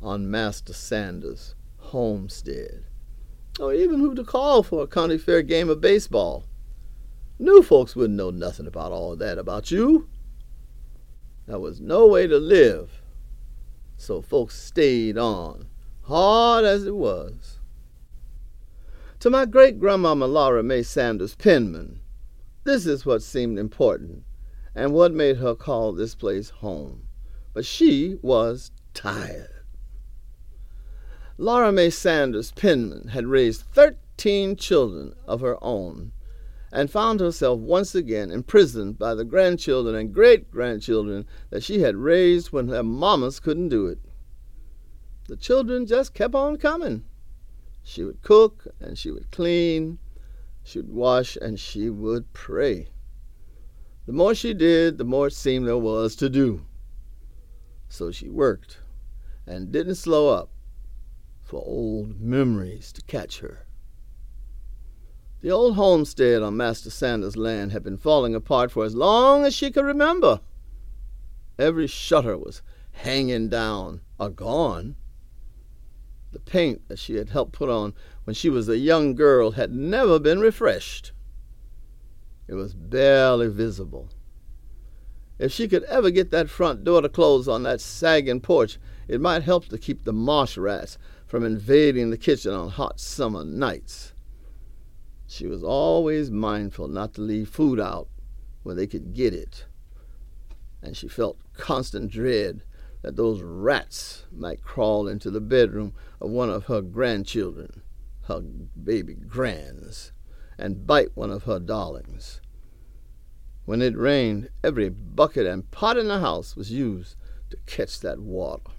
on 0.02 0.30
Master 0.30 0.73
Sanders' 0.73 1.56
homestead, 1.78 2.84
or 3.58 3.73
even 3.73 4.02
who 4.02 4.13
to 4.15 4.23
call 4.23 4.63
for 4.63 4.84
a 4.84 4.88
county 4.88 5.17
fair 5.17 5.41
game 5.41 5.69
of 5.69 5.80
baseball. 5.80 6.43
New 7.39 7.63
folks 7.63 7.95
wouldn't 7.95 8.17
know 8.17 8.32
nothing 8.32 8.67
about 8.67 8.91
all 8.91 9.15
that 9.15 9.38
about 9.38 9.71
you. 9.71 10.10
There 11.47 11.60
was 11.60 11.80
no 11.80 12.06
way 12.08 12.28
to 12.28 12.38
live, 12.38 13.02
so 14.04 14.22
folks 14.22 14.60
stayed 14.60 15.18
on, 15.18 15.68
hard 16.04 16.66
as 16.66 16.86
it 16.86 16.96
was. 16.96 17.60
To 19.22 19.30
my 19.30 19.46
great 19.46 19.80
grandmama 19.80 20.28
Laura 20.28 20.62
May 20.62 20.84
Sanders 20.84 21.36
Penman, 21.36 22.02
this 22.66 22.86
is 22.86 23.06
what 23.06 23.24
seemed 23.24 23.58
important 23.58 24.24
and 24.76 24.94
what 24.94 25.13
made 25.13 25.38
her 25.38 25.56
call 25.56 25.94
this 25.94 26.16
place 26.16 26.50
home. 26.50 27.08
But 27.54 27.66
she 27.66 28.18
was 28.22 28.72
tired. 28.94 29.63
Laura 31.38 31.72
May 31.72 31.89
Sanders 31.89 32.52
Penman 32.52 33.10
had 33.10 33.28
raised 33.28 33.62
13 33.62 34.58
children 34.58 35.13
of 35.26 35.39
her 35.39 35.58
own 35.63 36.12
and 36.74 36.90
found 36.90 37.20
herself 37.20 37.60
once 37.60 37.94
again 37.94 38.32
imprisoned 38.32 38.98
by 38.98 39.14
the 39.14 39.24
grandchildren 39.24 39.94
and 39.94 40.12
great 40.12 40.50
grandchildren 40.50 41.24
that 41.52 41.62
she 41.62 41.82
had 41.82 41.96
raised 41.96 42.52
when 42.52 42.68
her 42.68 42.82
mamas 42.82 43.40
couldn't 43.40 43.70
do 43.70 43.86
it. 43.86 44.00
The 45.28 45.38
children 45.38 45.86
just 45.86 46.16
kept 46.16 46.34
on 46.34 46.58
coming. 46.58 47.06
She 47.84 48.04
would 48.04 48.24
cook 48.24 48.66
and 48.80 48.98
she 48.98 49.12
would 49.12 49.30
clean, 49.30 50.00
she 50.64 50.80
would 50.80 50.90
wash 50.90 51.38
and 51.38 51.60
she 51.60 51.92
would 51.92 52.34
pray. 52.34 52.88
The 54.08 54.14
more 54.14 54.34
she 54.34 54.56
did, 54.56 54.98
the 54.98 55.04
more 55.04 55.28
it 55.28 55.34
seemed 55.34 55.68
there 55.68 55.78
was 55.78 56.16
to 56.16 56.28
do. 56.28 56.66
So 57.88 58.10
she 58.10 58.30
worked 58.30 58.80
and 59.46 59.72
didn't 59.72 59.96
slow 59.96 60.34
up 60.34 60.50
for 61.44 61.64
old 61.64 62.20
memories 62.20 62.92
to 62.94 63.04
catch 63.04 63.42
her. 63.42 63.62
The 65.44 65.52
old 65.52 65.76
homestead 65.76 66.42
on 66.42 66.56
Master 66.56 66.90
Sanders' 66.90 67.36
land 67.36 67.74
had 67.74 67.84
been 67.84 67.98
falling 67.98 68.34
apart 68.34 68.72
for 68.72 68.86
as 68.86 68.96
long 68.96 69.44
as 69.44 69.54
she 69.54 69.72
could 69.72 69.84
remember. 69.84 70.40
Every 71.60 71.86
shutter 71.86 72.38
was 72.38 72.62
hanging 72.94 73.50
down 73.50 74.00
or 74.18 74.30
gone. 74.30 74.96
The 76.32 76.40
paint 76.40 76.88
that 76.88 76.98
she 76.98 77.16
had 77.16 77.32
helped 77.32 77.52
put 77.52 77.68
on 77.68 77.94
when 78.24 78.36
she 78.36 78.50
was 78.50 78.70
a 78.70 78.78
young 78.78 79.16
girl 79.16 79.52
had 79.52 79.74
never 79.74 80.18
been 80.18 80.40
refreshed. 80.40 81.12
It 82.48 82.54
was 82.54 82.74
barely 82.74 83.50
visible. 83.50 84.12
If 85.40 85.52
she 85.52 85.68
could 85.68 85.84
ever 85.84 86.10
get 86.10 86.32
that 86.32 86.50
front 86.50 86.86
door 86.86 87.02
to 87.02 87.10
close 87.10 87.50
on 87.50 87.64
that 87.64 87.82
sagging 87.82 88.40
porch, 88.40 88.80
it 89.10 89.20
might 89.20 89.44
help 89.44 89.66
to 89.66 89.78
keep 89.78 90.06
the 90.06 90.14
marsh 90.14 90.56
rats 90.56 90.98
from 91.28 91.44
invading 91.44 92.12
the 92.12 92.18
kitchen 92.18 92.54
on 92.54 92.70
hot 92.70 93.02
summer 93.02 93.44
nights. 93.44 94.12
She 95.34 95.48
was 95.48 95.63
always 95.63 96.30
mindful 96.30 96.88
not 96.88 97.15
to 97.15 97.22
leave 97.22 97.50
food 97.50 97.80
out 97.80 98.08
where 98.62 98.76
they 98.76 98.86
could 98.86 99.15
get 99.15 99.34
it, 99.34 99.65
and 100.80 100.96
she 100.96 101.08
felt 101.08 101.39
constant 101.54 102.12
dread 102.12 102.62
that 103.02 103.15
those 103.15 103.41
rats 103.41 104.26
might 104.32 104.62
crawl 104.62 105.08
into 105.08 105.32
the 105.32 105.41
bedroom 105.41 105.96
of 106.22 106.30
one 106.30 106.52
of 106.52 106.65
her 106.65 106.84
grandchildren, 106.84 107.82
her 108.26 108.41
baby 108.41 109.15
grands, 109.15 110.12
and 110.60 110.86
bite 110.86 111.17
one 111.17 111.32
of 111.32 111.46
her 111.46 111.60
darlings. 111.60 112.39
When 113.65 113.82
it 113.82 113.98
rained, 113.98 114.52
every 114.63 114.89
bucket 114.89 115.48
and 115.48 115.72
pot 115.72 115.98
in 115.98 116.10
the 116.10 116.19
house 116.19 116.56
was 116.56 116.72
used 116.72 117.15
to 117.50 117.58
catch 117.65 118.02
that 118.02 118.19
water. 118.19 118.69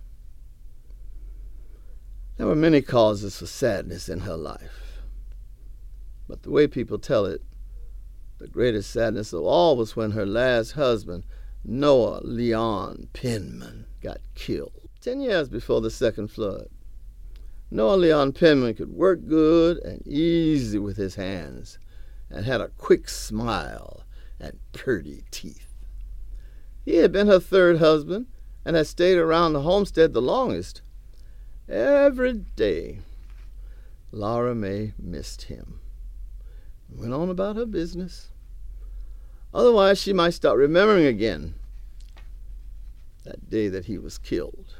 There 2.37 2.47
were 2.47 2.55
many 2.55 2.81
causes 2.81 3.41
for 3.41 3.47
sadness 3.47 4.09
in 4.09 4.21
her 4.21 4.37
life. 4.37 4.84
But 6.29 6.43
the 6.43 6.51
way 6.51 6.67
people 6.67 6.99
tell 6.99 7.27
it, 7.27 7.43
the 8.39 8.49
greatest 8.49 8.91
sadness 8.91 9.33
of 9.33 9.43
all 9.43 9.77
was 9.77 9.95
when 9.95 10.13
her 10.13 10.27
last 10.27 10.73
husband, 10.73 11.25
Noah 11.65 12.21
Leon 12.25 13.09
Penman, 13.13 13.87
got 14.03 14.21
killed. 14.35 14.89
Ten 15.01 15.21
years 15.21 15.49
before 15.49 15.81
the 15.81 15.91
second 15.91 16.29
flood. 16.29 16.69
Noah 17.71 17.97
Leon 17.97 18.33
Penman 18.33 18.75
could 18.75 18.91
work 18.91 19.27
good 19.27 19.79
and 19.79 20.07
easy 20.07 20.79
with 20.79 20.97
his 20.97 21.15
hands 21.17 21.79
and 22.31 22.45
had 22.45 22.61
a 22.61 22.69
quick 22.69 23.09
smile 23.09 24.05
and 24.41 24.59
pretty 24.73 25.25
teeth. 25.31 25.75
He 26.85 26.97
had 26.97 27.13
been 27.13 27.27
her 27.27 27.41
third 27.41 27.79
husband 27.79 28.27
and 28.65 28.77
had 28.77 28.87
stayed 28.87 29.19
around 29.19 29.53
the 29.53 29.63
homestead 29.63 30.13
the 30.13 30.23
longest. 30.23 30.83
Every 31.69 32.33
day, 32.33 33.01
Laura 34.11 34.55
May 34.55 34.93
missed 34.99 35.43
him 35.43 35.81
went 36.95 37.13
on 37.13 37.29
about 37.29 37.57
her 37.57 37.67
business. 37.67 38.29
Otherwise, 39.53 39.99
she 39.99 40.13
might 40.13 40.35
start 40.35 40.59
remembering 40.59 41.07
again 41.07 41.55
that 43.25 43.49
day 43.49 43.69
that 43.69 43.87
he 43.87 43.99
was 43.99 44.19
killed. 44.19 44.75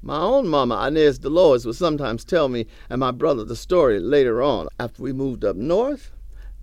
My 0.00 0.18
own 0.18 0.48
mama, 0.48 0.84
Inez 0.88 1.18
Dolores, 1.18 1.64
would 1.64 1.76
sometimes 1.76 2.24
tell 2.24 2.48
me 2.48 2.66
and 2.90 2.98
my 2.98 3.12
brother 3.12 3.44
the 3.44 3.54
story 3.54 4.00
later 4.00 4.42
on 4.42 4.68
after 4.80 5.02
we 5.02 5.12
moved 5.12 5.44
up 5.44 5.54
north 5.54 6.10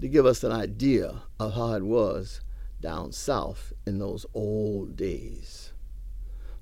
to 0.02 0.08
give 0.08 0.26
us 0.26 0.44
an 0.44 0.52
idea 0.52 1.24
of 1.40 1.54
how 1.54 1.74
it 1.74 1.84
was 1.84 2.42
down 2.82 3.12
south 3.12 3.74
in 3.86 4.00
those 4.00 4.26
old 4.34 4.96
days. 4.96 5.72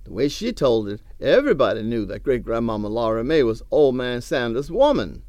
The 0.04 0.14
way 0.14 0.28
she 0.28 0.54
told 0.54 0.88
it, 0.88 1.02
everybody 1.20 1.84
knew 1.84 2.06
that 2.06 2.24
great 2.24 2.44
grandmama 2.44 2.88
Laura 2.88 3.24
May 3.24 3.44
was 3.44 3.64
old 3.72 3.96
man 3.96 4.22
Sanders' 4.22 4.72
woman. 4.72 5.24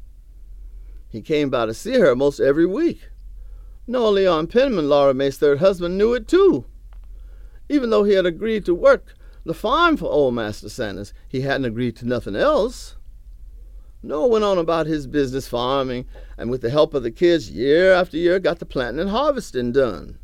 He 1.09 1.21
came 1.21 1.49
by 1.49 1.65
to 1.65 1.73
see 1.73 1.99
her 1.99 2.15
most 2.15 2.39
every 2.39 2.65
week. 2.65 3.09
Noah 3.87 4.09
Leon 4.09 4.47
Penman, 4.47 4.87
Laura 4.87 5.13
May's 5.13 5.37
third 5.37 5.59
husband, 5.59 5.97
knew 5.97 6.13
it 6.13 6.27
too. 6.27 6.65
Even 7.67 7.89
though 7.89 8.03
he 8.03 8.13
had 8.13 8.25
agreed 8.25 8.65
to 8.65 8.75
work 8.75 9.15
the 9.43 9.53
farm 9.53 9.97
for 9.97 10.05
old 10.05 10.35
Master 10.35 10.69
Sanders, 10.69 11.13
he 11.27 11.41
hadn't 11.41 11.65
agreed 11.65 11.95
to 11.97 12.07
nothing 12.07 12.35
else. 12.35 12.95
Noah 14.03 14.27
went 14.27 14.45
on 14.45 14.57
about 14.57 14.85
his 14.85 15.07
business 15.07 15.47
farming, 15.47 16.05
and 16.37 16.49
with 16.49 16.61
the 16.61 16.69
help 16.69 16.93
of 16.93 17.03
the 17.03 17.11
kids, 17.11 17.49
year 17.49 17.91
after 17.91 18.15
year, 18.15 18.39
got 18.39 18.59
the 18.59 18.65
planting 18.65 19.01
and 19.01 19.09
harvesting 19.09 19.71
done. 19.71 20.19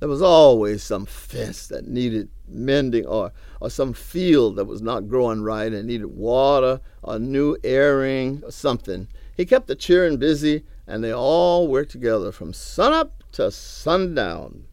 There 0.00 0.08
was 0.08 0.22
always 0.22 0.82
some 0.82 1.06
fence 1.06 1.68
that 1.68 1.86
needed 1.86 2.28
mending 2.48 3.06
or, 3.06 3.32
or 3.60 3.70
some 3.70 3.92
field 3.92 4.56
that 4.56 4.64
was 4.64 4.82
not 4.82 5.06
growing 5.06 5.42
right 5.42 5.72
and 5.72 5.86
needed 5.86 6.06
water 6.06 6.80
or 7.02 7.20
new 7.20 7.56
airing 7.62 8.42
or 8.44 8.50
something. 8.50 9.06
He 9.36 9.46
kept 9.46 9.66
the 9.66 9.74
children 9.74 10.18
busy, 10.18 10.64
and 10.86 11.02
they 11.02 11.12
all 11.12 11.68
worked 11.68 11.90
together 11.90 12.32
from 12.32 12.52
sunup 12.52 13.24
to 13.32 13.50
sundown. 13.50 14.64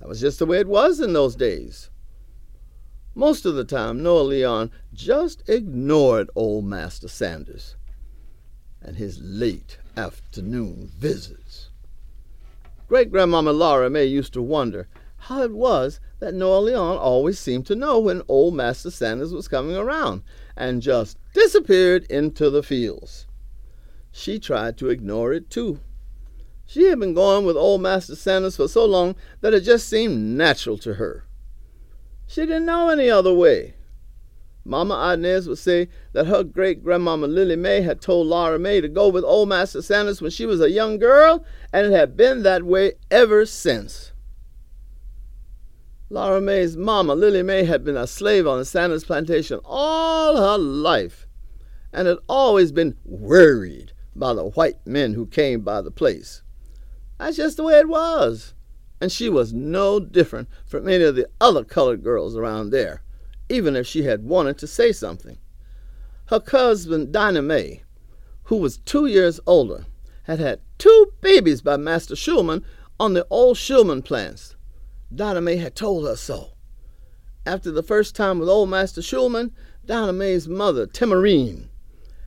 That 0.00 0.08
was 0.08 0.20
just 0.20 0.38
the 0.38 0.46
way 0.46 0.58
it 0.58 0.68
was 0.68 1.00
in 1.00 1.12
those 1.12 1.36
days. 1.36 1.90
Most 3.14 3.46
of 3.46 3.54
the 3.54 3.64
time, 3.64 4.02
Noah 4.02 4.22
Leon 4.22 4.70
just 4.92 5.48
ignored 5.48 6.30
old 6.34 6.64
Master 6.64 7.08
Sanders 7.08 7.76
and 8.80 8.96
his 8.96 9.20
late 9.20 9.78
afternoon 9.96 10.90
visits. 10.96 11.70
Great 12.86 13.10
Grandmama 13.10 13.52
Laura 13.52 13.90
May 13.90 14.04
used 14.04 14.32
to 14.32 14.42
wonder 14.42 14.88
how 15.16 15.42
it 15.42 15.52
was 15.52 16.00
that 16.20 16.34
Noah 16.34 16.60
Leon 16.60 16.96
always 16.96 17.38
seemed 17.38 17.66
to 17.66 17.74
know 17.74 17.98
when 17.98 18.22
old 18.28 18.54
Master 18.54 18.90
Sanders 18.90 19.32
was 19.32 19.48
coming 19.48 19.76
around 19.76 20.22
and 20.56 20.80
just 20.80 21.18
disappeared 21.34 22.04
into 22.04 22.50
the 22.50 22.62
fields. 22.62 23.26
She 24.18 24.40
tried 24.40 24.76
to 24.78 24.90
ignore 24.90 25.32
it 25.32 25.48
too. 25.48 25.78
She 26.66 26.86
had 26.86 26.98
been 26.98 27.14
going 27.14 27.46
with 27.46 27.56
old 27.56 27.82
Master 27.82 28.16
Sanders 28.16 28.56
for 28.56 28.66
so 28.66 28.84
long 28.84 29.14
that 29.42 29.54
it 29.54 29.60
just 29.60 29.88
seemed 29.88 30.36
natural 30.36 30.76
to 30.78 30.94
her. 30.94 31.24
She 32.26 32.40
didn't 32.40 32.66
know 32.66 32.88
any 32.88 33.08
other 33.08 33.32
way. 33.32 33.76
Mama 34.64 35.14
Inez 35.14 35.46
would 35.46 35.58
say 35.58 35.88
that 36.14 36.26
her 36.26 36.42
great 36.42 36.82
grandmama 36.82 37.28
Lily 37.28 37.54
May 37.54 37.82
had 37.82 38.00
told 38.00 38.26
Laura 38.26 38.58
May 38.58 38.80
to 38.80 38.88
go 38.88 39.08
with 39.08 39.22
old 39.22 39.50
Master 39.50 39.82
Sanders 39.82 40.20
when 40.20 40.32
she 40.32 40.46
was 40.46 40.60
a 40.60 40.68
young 40.68 40.98
girl, 40.98 41.44
and 41.72 41.86
it 41.86 41.92
had 41.92 42.16
been 42.16 42.42
that 42.42 42.64
way 42.64 42.94
ever 43.12 43.46
since. 43.46 44.12
Laura 46.10 46.40
May's 46.40 46.76
mama, 46.76 47.14
Lily 47.14 47.44
May, 47.44 47.62
had 47.62 47.84
been 47.84 47.96
a 47.96 48.08
slave 48.08 48.48
on 48.48 48.58
the 48.58 48.64
Sanders 48.64 49.04
plantation 49.04 49.60
all 49.64 50.36
her 50.36 50.58
life, 50.58 51.28
and 51.92 52.08
had 52.08 52.18
always 52.28 52.72
been 52.72 52.98
worried 53.04 53.92
by 54.18 54.34
the 54.34 54.44
white 54.44 54.86
men 54.86 55.14
who 55.14 55.26
came 55.26 55.60
by 55.60 55.80
the 55.80 55.90
place. 55.90 56.42
That's 57.18 57.36
just 57.36 57.56
the 57.56 57.64
way 57.64 57.78
it 57.78 57.88
was, 57.88 58.54
and 59.00 59.10
she 59.10 59.28
was 59.28 59.52
no 59.52 60.00
different 60.00 60.48
from 60.66 60.88
any 60.88 61.04
of 61.04 61.16
the 61.16 61.28
other 61.40 61.64
colored 61.64 62.02
girls 62.02 62.36
around 62.36 62.70
there 62.70 63.02
even 63.48 63.76
if 63.76 63.86
she 63.86 64.02
had 64.02 64.24
wanted 64.24 64.58
to 64.58 64.66
say 64.66 64.92
something. 64.92 65.38
Her 66.26 66.40
cousin, 66.40 67.10
Dinah 67.10 67.42
May, 67.42 67.82
who 68.44 68.56
was 68.56 68.78
two 68.78 69.06
years 69.06 69.40
older, 69.46 69.86
had 70.24 70.38
had 70.38 70.60
two 70.76 71.12
babies 71.20 71.62
by 71.62 71.76
Master 71.76 72.14
Schulman 72.14 72.62
on 73.00 73.14
the 73.14 73.26
old 73.30 73.56
Schulman 73.56 74.04
plants. 74.04 74.56
Dinah 75.14 75.40
May 75.40 75.56
had 75.56 75.74
told 75.74 76.06
her 76.06 76.16
so. 76.16 76.50
After 77.46 77.70
the 77.70 77.82
first 77.82 78.14
time 78.14 78.38
with 78.38 78.48
old 78.48 78.68
Master 78.68 79.00
Schulman, 79.00 79.52
Dinah 79.86 80.12
May's 80.12 80.46
mother, 80.46 80.86
Timorine, 80.86 81.67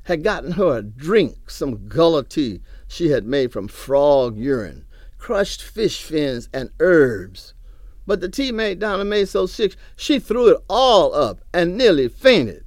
had 0.04 0.24
gotten 0.24 0.54
her 0.54 0.78
a 0.78 0.82
drink, 0.82 1.50
some 1.50 1.88
gullah 1.88 2.24
tea 2.24 2.62
she 2.88 3.10
had 3.10 3.26
made 3.26 3.52
from 3.52 3.68
frog 3.68 4.38
urine, 4.38 4.86
crushed 5.18 5.62
fish 5.62 6.04
fins, 6.04 6.50
and 6.54 6.72
herbs. 6.80 7.54
But 8.08 8.20
the 8.20 8.30
tea 8.30 8.52
made 8.52 8.80
Dinah 8.80 9.06
May 9.06 9.26
so 9.26 9.46
sick 9.46 9.76
she 9.96 10.20
threw 10.20 10.50
it 10.50 10.62
all 10.68 11.14
up 11.14 11.42
and 11.54 11.78
nearly 11.78 12.08
fainted. 12.08 12.66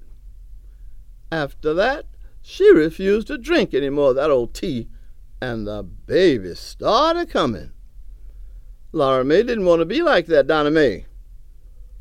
After 1.33 1.75
that, 1.75 2.07
she 2.41 2.71
refused 2.71 3.27
to 3.27 3.39
drink 3.39 3.75
any 3.75 3.91
more 3.91 4.11
of 4.11 4.17
that 4.17 4.31
old 4.31 4.55
tea, 4.55 4.89
and 5.41 5.67
the 5.67 5.83
baby 5.83 6.55
started 6.55 7.29
coming. 7.31 7.73
Laura 8.93 9.25
May 9.25 9.43
didn't 9.43 9.65
want 9.65 9.81
to 9.81 9.87
be 9.87 10.03
like 10.03 10.27
that, 10.27 10.47
Donna 10.47 10.71
Mae. 10.71 11.07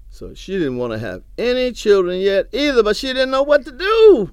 So 0.10 0.36
she 0.36 0.54
didn't 0.60 0.78
want 0.78 0.93
to 0.93 1.00
have 1.00 1.24
any 1.39 1.72
children 1.72 2.19
yet 2.19 2.48
either, 2.52 2.84
but 2.84 2.96
she 2.96 3.08
didn't 3.08 3.32
know 3.32 3.41
what 3.41 3.65
to 3.65 3.72
do. 3.72 4.32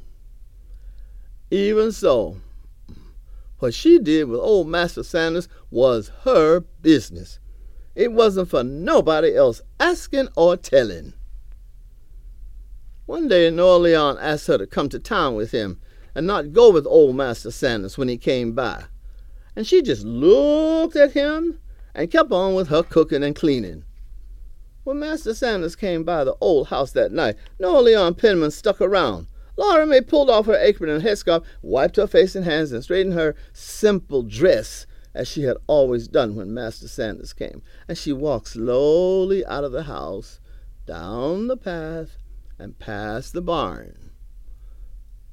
Even 1.51 1.91
so, 1.91 2.37
what 3.59 3.75
she 3.75 3.99
did 3.99 4.29
with 4.29 4.41
old 4.41 4.69
Master 4.69 5.03
Sanders 5.03 5.49
was 5.71 6.13
her 6.23 6.61
business. 6.61 7.41
It 7.95 8.13
wasn't 8.13 8.49
for 8.49 8.63
nobody 8.63 9.35
else 9.35 9.61
asking 9.79 10.29
or 10.37 10.57
telling. 10.57 11.13
One 13.07 13.27
day 13.27 13.51
Noah 13.51 13.79
Leon 13.79 14.19
asked 14.21 14.47
her 14.47 14.59
to 14.59 14.67
come 14.67 14.89
to 14.91 15.01
town 15.01 15.35
with 15.35 15.51
him 15.51 15.81
and 16.15 16.27
not 16.27 16.53
go 16.53 16.71
with 16.71 16.87
old 16.87 17.17
Master 17.17 17.51
Sanders 17.51 17.99
when 17.99 18.09
he 18.09 18.17
came 18.17 18.53
by. 18.53 18.85
And 19.57 19.67
she 19.67 19.83
just 19.83 20.05
looked 20.05 20.95
at 20.95 21.13
him 21.13 21.59
and 21.95 22.11
kept 22.11 22.31
on 22.31 22.55
with 22.55 22.69
her 22.69 22.85
cooking 22.85 23.25
and 23.25 23.35
cleaning. 23.35 23.85
When 24.85 25.01
Master 25.01 25.35
Sanders 25.35 25.75
came 25.75 26.05
by 26.05 26.23
the 26.23 26.37
old 26.41 26.69
house 26.69 26.93
that 26.93 27.11
night, 27.11 27.37
Noah 27.59 27.81
Leon 27.81 28.15
Penman 28.15 28.53
stuck 28.53 28.81
around. 28.81 29.27
Laura 29.61 29.85
May 29.85 30.01
pulled 30.01 30.31
off 30.31 30.47
her 30.47 30.57
apron 30.57 30.89
and 30.89 31.05
headscarf, 31.05 31.45
wiped 31.61 31.97
her 31.97 32.07
face 32.07 32.35
and 32.35 32.47
hands, 32.47 32.73
and 32.73 32.83
straightened 32.83 33.13
her 33.13 33.35
simple 33.53 34.23
dress 34.23 34.87
as 35.13 35.29
she 35.29 35.43
had 35.43 35.59
always 35.67 36.09
done 36.09 36.35
when 36.35 36.55
Master 36.55 36.89
Sanders 36.89 37.35
came, 37.35 37.61
and 37.87 37.99
she 37.99 38.11
walked 38.11 38.49
slowly 38.49 39.45
out 39.45 39.63
of 39.63 39.73
the 39.73 39.83
house, 39.83 40.41
down 40.87 41.49
the 41.49 41.59
path, 41.59 42.17
and 42.59 42.79
past 42.79 43.35
the 43.35 43.43
barn. 43.43 44.13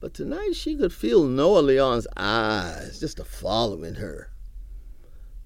But 0.01 0.13
tonight 0.13 0.55
she 0.55 0.75
could 0.75 0.91
feel 0.91 1.23
Noah 1.23 1.61
Leon's 1.61 2.07
eyes 2.17 2.99
just 2.99 3.19
a 3.19 3.23
following 3.23 3.95
her. 3.95 4.31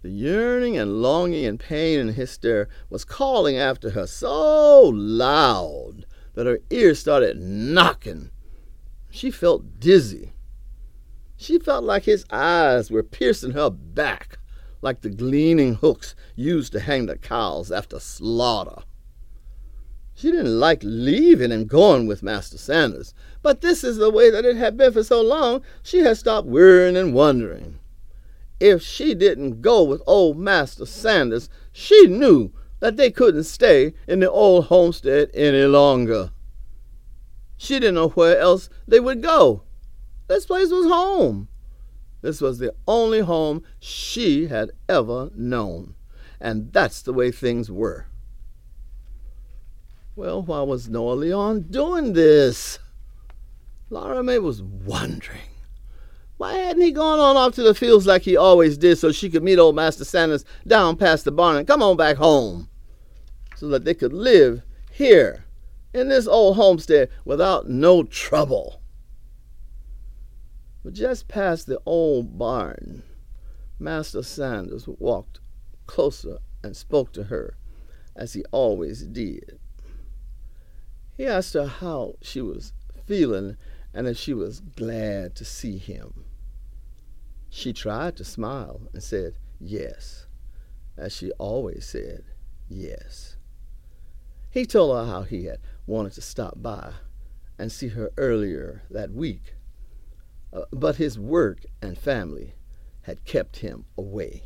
The 0.01 0.09
yearning 0.09 0.75
and 0.75 1.03
longing 1.03 1.45
and 1.45 1.59
pain 1.59 1.99
in 1.99 2.15
his 2.15 2.31
stare 2.31 2.67
was 2.89 3.05
calling 3.05 3.57
after 3.57 3.91
her 3.91 4.07
so 4.07 4.85
loud 4.85 6.07
that 6.33 6.47
her 6.47 6.61
ears 6.71 6.97
started 6.97 7.39
knocking. 7.39 8.31
She 9.11 9.29
felt 9.29 9.79
dizzy 9.79 10.33
she 11.41 11.57
felt 11.57 11.83
like 11.83 12.03
his 12.03 12.23
eyes 12.29 12.91
were 12.91 13.01
piercing 13.01 13.53
her 13.53 13.71
back, 13.71 14.37
like 14.83 15.01
the 15.01 15.09
gleaming 15.09 15.73
hooks 15.73 16.13
used 16.35 16.71
to 16.73 16.79
hang 16.79 17.07
the 17.07 17.17
cows 17.17 17.71
after 17.71 17.99
slaughter. 17.99 18.83
She 20.13 20.29
didn't 20.29 20.59
like 20.59 20.81
leaving 20.83 21.51
and 21.51 21.67
going 21.67 22.05
with 22.05 22.21
Master 22.21 22.59
Sanders, 22.59 23.15
but 23.41 23.61
this 23.61 23.83
is 23.83 23.97
the 23.97 24.11
way 24.11 24.29
that 24.29 24.45
it 24.45 24.55
had 24.55 24.77
been 24.77 24.93
for 24.93 25.03
so 25.03 25.19
long, 25.19 25.63
she 25.81 26.01
had 26.01 26.17
stopped 26.17 26.47
worrying 26.47 26.95
and 26.95 27.11
wondering. 27.11 27.79
If 28.59 28.83
she 28.83 29.15
didn't 29.15 29.61
go 29.61 29.83
with 29.83 30.03
old 30.05 30.37
Master 30.37 30.85
Sanders, 30.85 31.49
she 31.71 32.05
knew 32.05 32.51
that 32.81 32.97
they 32.97 33.09
couldn't 33.09 33.45
stay 33.45 33.95
in 34.07 34.19
the 34.19 34.29
old 34.29 34.65
homestead 34.65 35.31
any 35.33 35.63
longer. 35.63 36.29
She 37.61 37.75
didn't 37.75 37.93
know 37.93 38.07
where 38.09 38.39
else 38.39 38.71
they 38.87 38.99
would 38.99 39.21
go. 39.21 39.61
This 40.27 40.47
place 40.47 40.71
was 40.71 40.87
home. 40.87 41.47
This 42.23 42.41
was 42.41 42.57
the 42.57 42.73
only 42.87 43.19
home 43.19 43.61
she 43.79 44.47
had 44.47 44.71
ever 44.89 45.29
known. 45.35 45.93
And 46.39 46.73
that's 46.73 47.03
the 47.03 47.13
way 47.13 47.29
things 47.29 47.69
were. 47.69 48.07
Well, 50.15 50.41
why 50.41 50.63
was 50.63 50.89
Noah 50.89 51.13
Leon 51.13 51.67
doing 51.69 52.13
this? 52.13 52.79
Laura 53.91 54.23
May 54.23 54.39
was 54.39 54.63
wondering. 54.63 55.51
Why 56.37 56.53
hadn't 56.53 56.81
he 56.81 56.91
gone 56.91 57.19
on 57.19 57.37
off 57.37 57.53
to 57.55 57.63
the 57.63 57.75
fields 57.75 58.07
like 58.07 58.23
he 58.23 58.35
always 58.35 58.75
did 58.75 58.97
so 58.97 59.11
she 59.11 59.29
could 59.29 59.43
meet 59.43 59.59
old 59.59 59.75
Master 59.75 60.03
Sanders 60.03 60.45
down 60.65 60.97
past 60.97 61.25
the 61.25 61.31
barn 61.31 61.57
and 61.57 61.67
come 61.67 61.83
on 61.83 61.95
back 61.95 62.17
home? 62.17 62.69
So 63.55 63.67
that 63.67 63.85
they 63.85 63.93
could 63.93 64.13
live 64.13 64.63
here 64.91 65.45
in 65.93 66.09
this 66.09 66.27
old 66.27 66.55
homestead 66.55 67.09
without 67.25 67.69
no 67.69 68.03
trouble. 68.03 68.81
But 70.83 70.93
just 70.93 71.27
past 71.27 71.67
the 71.67 71.79
old 71.85 72.37
barn, 72.37 73.03
Master 73.77 74.23
Sanders 74.23 74.87
walked 74.87 75.39
closer 75.85 76.39
and 76.63 76.75
spoke 76.75 77.11
to 77.13 77.25
her 77.25 77.55
as 78.15 78.33
he 78.33 78.43
always 78.51 79.03
did. 79.03 79.59
He 81.17 81.25
asked 81.25 81.53
her 81.53 81.67
how 81.67 82.15
she 82.21 82.41
was 82.41 82.73
feeling 83.05 83.57
and 83.93 84.07
if 84.07 84.17
she 84.17 84.33
was 84.33 84.61
glad 84.61 85.35
to 85.35 85.45
see 85.45 85.77
him. 85.77 86.25
She 87.49 87.73
tried 87.73 88.15
to 88.17 88.23
smile 88.23 88.87
and 88.93 89.03
said 89.03 89.37
yes, 89.59 90.27
as 90.97 91.13
she 91.13 91.31
always 91.31 91.85
said 91.85 92.23
yes. 92.69 93.35
He 94.49 94.65
told 94.65 94.95
her 94.95 95.11
how 95.11 95.23
he 95.23 95.45
had 95.45 95.59
wanted 95.85 96.13
to 96.13 96.21
stop 96.21 96.61
by 96.61 96.93
and 97.57 97.71
see 97.71 97.89
her 97.89 98.11
earlier 98.17 98.83
that 98.89 99.11
week, 99.11 99.55
uh, 100.53 100.63
but 100.71 100.95
his 100.95 101.19
work 101.19 101.65
and 101.81 101.97
family 101.97 102.55
had 103.03 103.25
kept 103.25 103.57
him 103.57 103.85
away. 103.97 104.43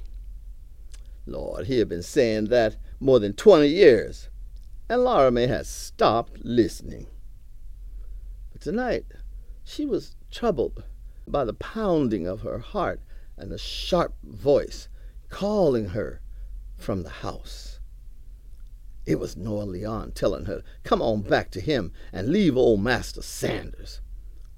Lord, 1.26 1.68
he 1.68 1.80
had 1.80 1.90
been 1.90 2.04
saying 2.04 2.46
that 2.46 2.78
more 3.00 3.20
than 3.20 3.34
20 3.34 3.68
years, 3.68 4.30
and 4.90 5.04
Laura 5.04 5.32
May 5.32 5.48
had 5.48 5.66
stopped 5.66 6.44
listening. 6.44 7.08
But 8.52 8.62
tonight, 8.62 9.06
she 9.64 9.86
was 9.86 10.16
troubled 10.30 10.84
by 11.28 11.44
the 11.44 11.54
pounding 11.54 12.28
of 12.28 12.42
her 12.42 12.60
heart 12.60 13.02
and 13.38 13.52
the 13.52 13.58
sharp 13.58 14.14
voice 14.24 14.88
calling 15.30 15.90
her 15.90 16.22
from 16.78 17.04
the 17.04 17.10
house. 17.10 17.75
It 19.06 19.20
was 19.20 19.38
Noah 19.38 19.64
Leon 19.64 20.14
telling 20.14 20.46
her, 20.46 20.64
come 20.84 21.02
on 21.02 21.22
back 21.22 21.52
to 21.52 21.62
him 21.62 21.92
and 22.12 22.30
leave 22.30 22.58
old 22.58 22.82
Master 22.82 23.22
Sanders. 23.22 24.02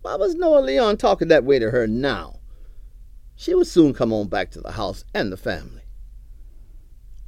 Why 0.01 0.15
was 0.15 0.36
Noah 0.36 0.62
Leon 0.62 0.97
talking 0.97 1.27
that 1.27 1.43
way 1.43 1.60
to 1.60 1.71
her 1.71 1.86
now? 1.86 2.39
She 3.36 3.53
would 3.53 3.67
soon 3.67 3.93
come 3.93 4.13
on 4.13 4.29
back 4.29 4.51
to 4.51 4.62
the 4.62 4.71
house 4.71 5.03
and 5.13 5.31
the 5.31 5.38
family. 5.38 5.81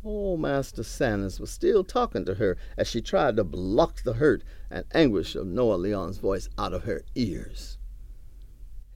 Old 0.01 0.39
Master 0.39 0.82
Sanders 0.82 1.41
was 1.41 1.51
still 1.51 1.84
talking 1.84 2.23
to 2.23 2.36
her 2.36 2.55
as 2.77 2.88
she 2.88 3.01
tried 3.01 3.36
to 3.36 3.43
block 3.43 4.03
the 4.03 4.13
hurt 4.13 4.43
and 4.71 4.86
anguish 4.93 5.36
of 5.36 5.45
Noah 5.45 5.75
Leon's 5.75 6.19
voice 6.19 6.47
out 6.58 6.73
of 6.73 6.86
her 6.86 7.03
ears. 7.15 7.77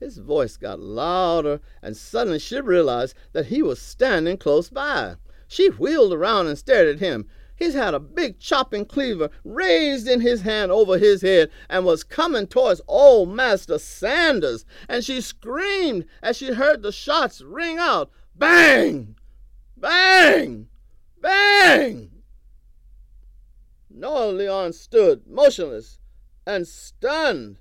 His 0.00 0.16
voice 0.16 0.56
got 0.56 0.80
louder, 0.80 1.60
and 1.82 1.94
suddenly 1.94 2.38
she 2.38 2.58
realized 2.60 3.14
that 3.32 3.46
he 3.46 3.62
was 3.62 3.78
standing 3.80 4.38
close 4.38 4.70
by. 4.70 5.16
She 5.46 5.68
wheeled 5.68 6.14
around 6.14 6.46
and 6.46 6.56
stared 6.56 6.88
at 6.88 7.00
him. 7.00 7.26
He's 7.56 7.74
had 7.74 7.94
a 7.94 8.00
big 8.00 8.40
chopping 8.40 8.84
cleaver 8.84 9.30
raised 9.44 10.08
in 10.08 10.20
his 10.20 10.42
hand 10.42 10.72
over 10.72 10.98
his 10.98 11.22
head 11.22 11.50
and 11.68 11.84
was 11.84 12.02
coming 12.02 12.46
towards 12.46 12.80
old 12.88 13.28
Master 13.28 13.78
Sanders, 13.78 14.64
and 14.88 15.04
she 15.04 15.20
screamed 15.20 16.06
as 16.22 16.36
she 16.36 16.52
heard 16.52 16.82
the 16.82 16.92
shots 16.92 17.40
ring 17.40 17.78
out 17.78 18.10
bang! 18.34 19.16
Bang! 19.76 20.68
Bang! 21.20 22.10
Noah 23.88 24.32
Leon 24.32 24.72
stood 24.72 25.26
motionless 25.26 25.98
and 26.46 26.66
stunned. 26.66 27.58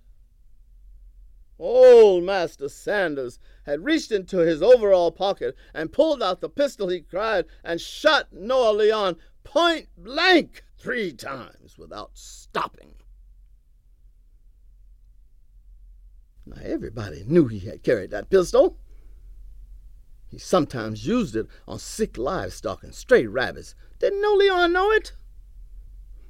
Old 1.60 2.24
Master 2.24 2.68
Sanders 2.68 3.40
had 3.66 3.86
reached 3.86 4.12
into 4.12 4.40
his 4.40 4.62
overall 4.62 5.12
pocket 5.12 5.56
and 5.74 5.94
pulled 5.94 6.24
out 6.24 6.42
the 6.42 6.50
pistol 6.50 6.90
he 6.90 7.02
cried 7.02 7.46
and 7.64 7.80
shot 7.80 8.34
Noah 8.34 8.74
Leon 8.74 9.18
point 9.44 9.88
blank 9.98 10.64
three 10.78 11.14
times 11.14 11.78
without 11.78 12.12
stopping. 12.14 12.96
Now, 16.46 16.62
everybody 16.62 17.24
knew 17.26 17.48
he 17.48 17.60
had 17.60 17.84
carried 17.84 18.12
that 18.12 18.30
pistol. 18.30 18.78
He 20.28 20.38
sometimes 20.38 21.08
used 21.08 21.36
it 21.36 21.48
on 21.68 21.80
sick 21.80 22.18
livestock 22.18 22.84
and 22.84 22.94
stray 22.94 23.28
rabbits. 23.28 23.76
Didn't 24.00 24.22
Noah 24.22 24.36
Leon 24.36 24.74
know 24.74 24.92
it? 24.92 25.14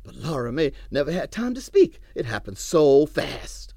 But 0.03 0.15
Laura 0.15 0.51
May 0.51 0.73
never 0.91 1.11
had 1.11 1.31
time 1.31 1.53
to 1.55 1.61
speak. 1.61 1.99
It 2.13 2.25
happened 2.25 2.57
so 2.57 3.05
fast. 3.05 3.73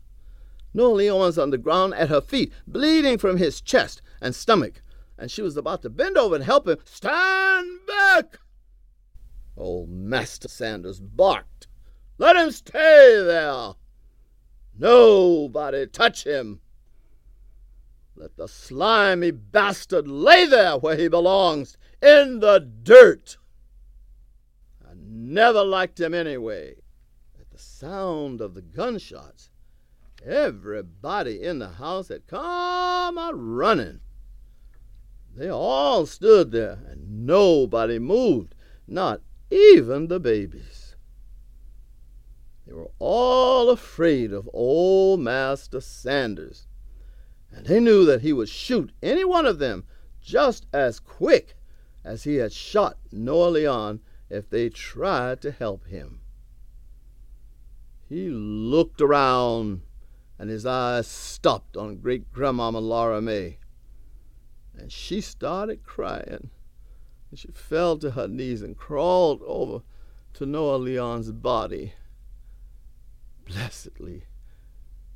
Noah 0.74 0.94
Leon 0.94 1.18
was 1.20 1.38
on 1.38 1.50
the 1.50 1.58
ground 1.58 1.94
at 1.94 2.08
her 2.08 2.20
feet, 2.20 2.52
bleeding 2.66 3.16
from 3.16 3.38
his 3.38 3.60
chest 3.60 4.02
and 4.20 4.34
stomach, 4.34 4.82
and 5.16 5.30
she 5.30 5.40
was 5.40 5.56
about 5.56 5.82
to 5.82 5.90
bend 5.90 6.18
over 6.18 6.34
and 6.34 6.44
help 6.44 6.68
him. 6.68 6.78
Stand 6.84 7.86
back! 7.86 8.38
Old 9.56 9.88
Master 9.88 10.48
Sanders 10.48 11.00
barked. 11.00 11.66
Let 12.18 12.36
him 12.36 12.50
stay 12.50 13.22
there. 13.24 13.74
Nobody 14.78 15.86
touch 15.86 16.24
him. 16.24 16.60
Let 18.14 18.36
the 18.36 18.48
slimy 18.48 19.30
bastard 19.30 20.08
lay 20.08 20.46
there 20.46 20.78
where 20.78 20.96
he 20.96 21.08
belongs, 21.08 21.76
in 22.02 22.40
the 22.40 22.58
dirt. 22.82 23.36
I 24.82 24.92
never 24.96 25.62
liked 25.62 26.00
him 26.00 26.14
anyway. 26.14 26.76
At 27.38 27.50
the 27.50 27.58
sound 27.58 28.40
of 28.40 28.54
the 28.54 28.62
gunshots, 28.62 29.50
everybody 30.24 31.42
in 31.42 31.58
the 31.58 31.68
house 31.70 32.08
had 32.08 32.26
come 32.26 33.18
a 33.18 33.32
running. 33.34 34.00
They 35.34 35.50
all 35.50 36.06
stood 36.06 36.52
there, 36.52 36.78
and 36.88 37.26
nobody 37.26 37.98
moved, 37.98 38.54
not 38.86 39.20
even 39.50 40.08
the 40.08 40.20
babies. 40.20 40.96
They 42.66 42.72
were 42.72 42.90
all 42.98 43.70
afraid 43.70 44.32
of 44.32 44.50
old 44.52 45.20
Master 45.20 45.80
Sanders, 45.80 46.66
and 47.52 47.66
they 47.66 47.78
knew 47.78 48.04
that 48.04 48.22
he 48.22 48.32
would 48.32 48.48
shoot 48.48 48.90
any 49.02 49.24
one 49.24 49.46
of 49.46 49.58
them 49.58 49.84
just 50.20 50.66
as 50.72 50.98
quick 50.98 51.56
as 52.04 52.24
he 52.24 52.36
had 52.36 52.52
shot 52.52 52.98
Noah 53.12 53.50
Leon 53.50 54.00
if 54.28 54.50
they 54.50 54.68
tried 54.68 55.40
to 55.42 55.52
help 55.52 55.86
him. 55.86 56.20
He 58.08 58.28
looked 58.28 59.00
around, 59.00 59.82
and 60.38 60.50
his 60.50 60.66
eyes 60.66 61.06
stopped 61.06 61.76
on 61.76 61.96
great 61.96 62.32
grandmama 62.32 62.80
Laura 62.80 63.20
May, 63.20 63.58
and 64.76 64.90
she 64.90 65.20
started 65.20 65.84
crying 65.84 66.50
and 67.30 67.38
she 67.38 67.48
fell 67.48 67.98
to 67.98 68.12
her 68.12 68.28
knees 68.28 68.62
and 68.62 68.76
crawled 68.76 69.42
over 69.44 69.82
to 70.34 70.46
Noah 70.46 70.76
Leon's 70.76 71.32
body. 71.32 71.94
Blessedly, 73.44 74.24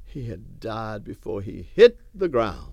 he 0.05 0.27
had 0.27 0.61
died 0.61 1.05
before 1.05 1.43
he 1.43 1.63
hit 1.75 2.01
the 2.15 2.29
ground. 2.29 2.73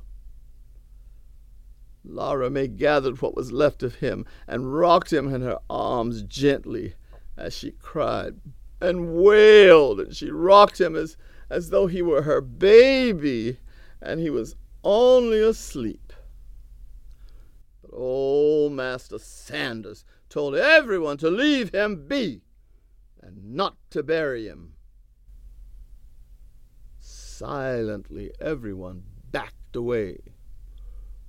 Laura 2.03 2.49
May 2.49 2.67
gathered 2.67 3.21
what 3.21 3.35
was 3.35 3.51
left 3.51 3.83
of 3.83 3.95
him 3.95 4.25
and 4.47 4.73
rocked 4.73 5.11
him 5.11 5.33
in 5.33 5.41
her 5.41 5.59
arms 5.69 6.23
gently 6.23 6.95
as 7.35 7.53
she 7.53 7.71
cried 7.71 8.35
and 8.79 9.15
wailed, 9.15 9.99
and 9.99 10.15
she 10.15 10.31
rocked 10.31 10.79
him 10.79 10.95
as, 10.95 11.17
as 11.49 11.69
though 11.69 11.87
he 11.87 12.01
were 12.01 12.21
her 12.21 12.41
baby 12.41 13.57
and 14.01 14.19
he 14.19 14.29
was 14.29 14.55
only 14.83 15.39
asleep. 15.39 16.06
Old 17.97 18.73
Master 18.73 19.17
Sanders 19.17 20.05
told 20.29 20.55
everyone 20.55 21.17
to 21.17 21.31
leave 21.31 21.71
him 21.73 22.07
be 22.07 22.41
and 23.19 23.55
not 23.55 23.75
to 23.89 24.03
bury 24.03 24.45
him. 24.47 24.73
Silently, 26.99 28.31
everyone 28.39 29.03
backed 29.31 29.75
away, 29.75 30.19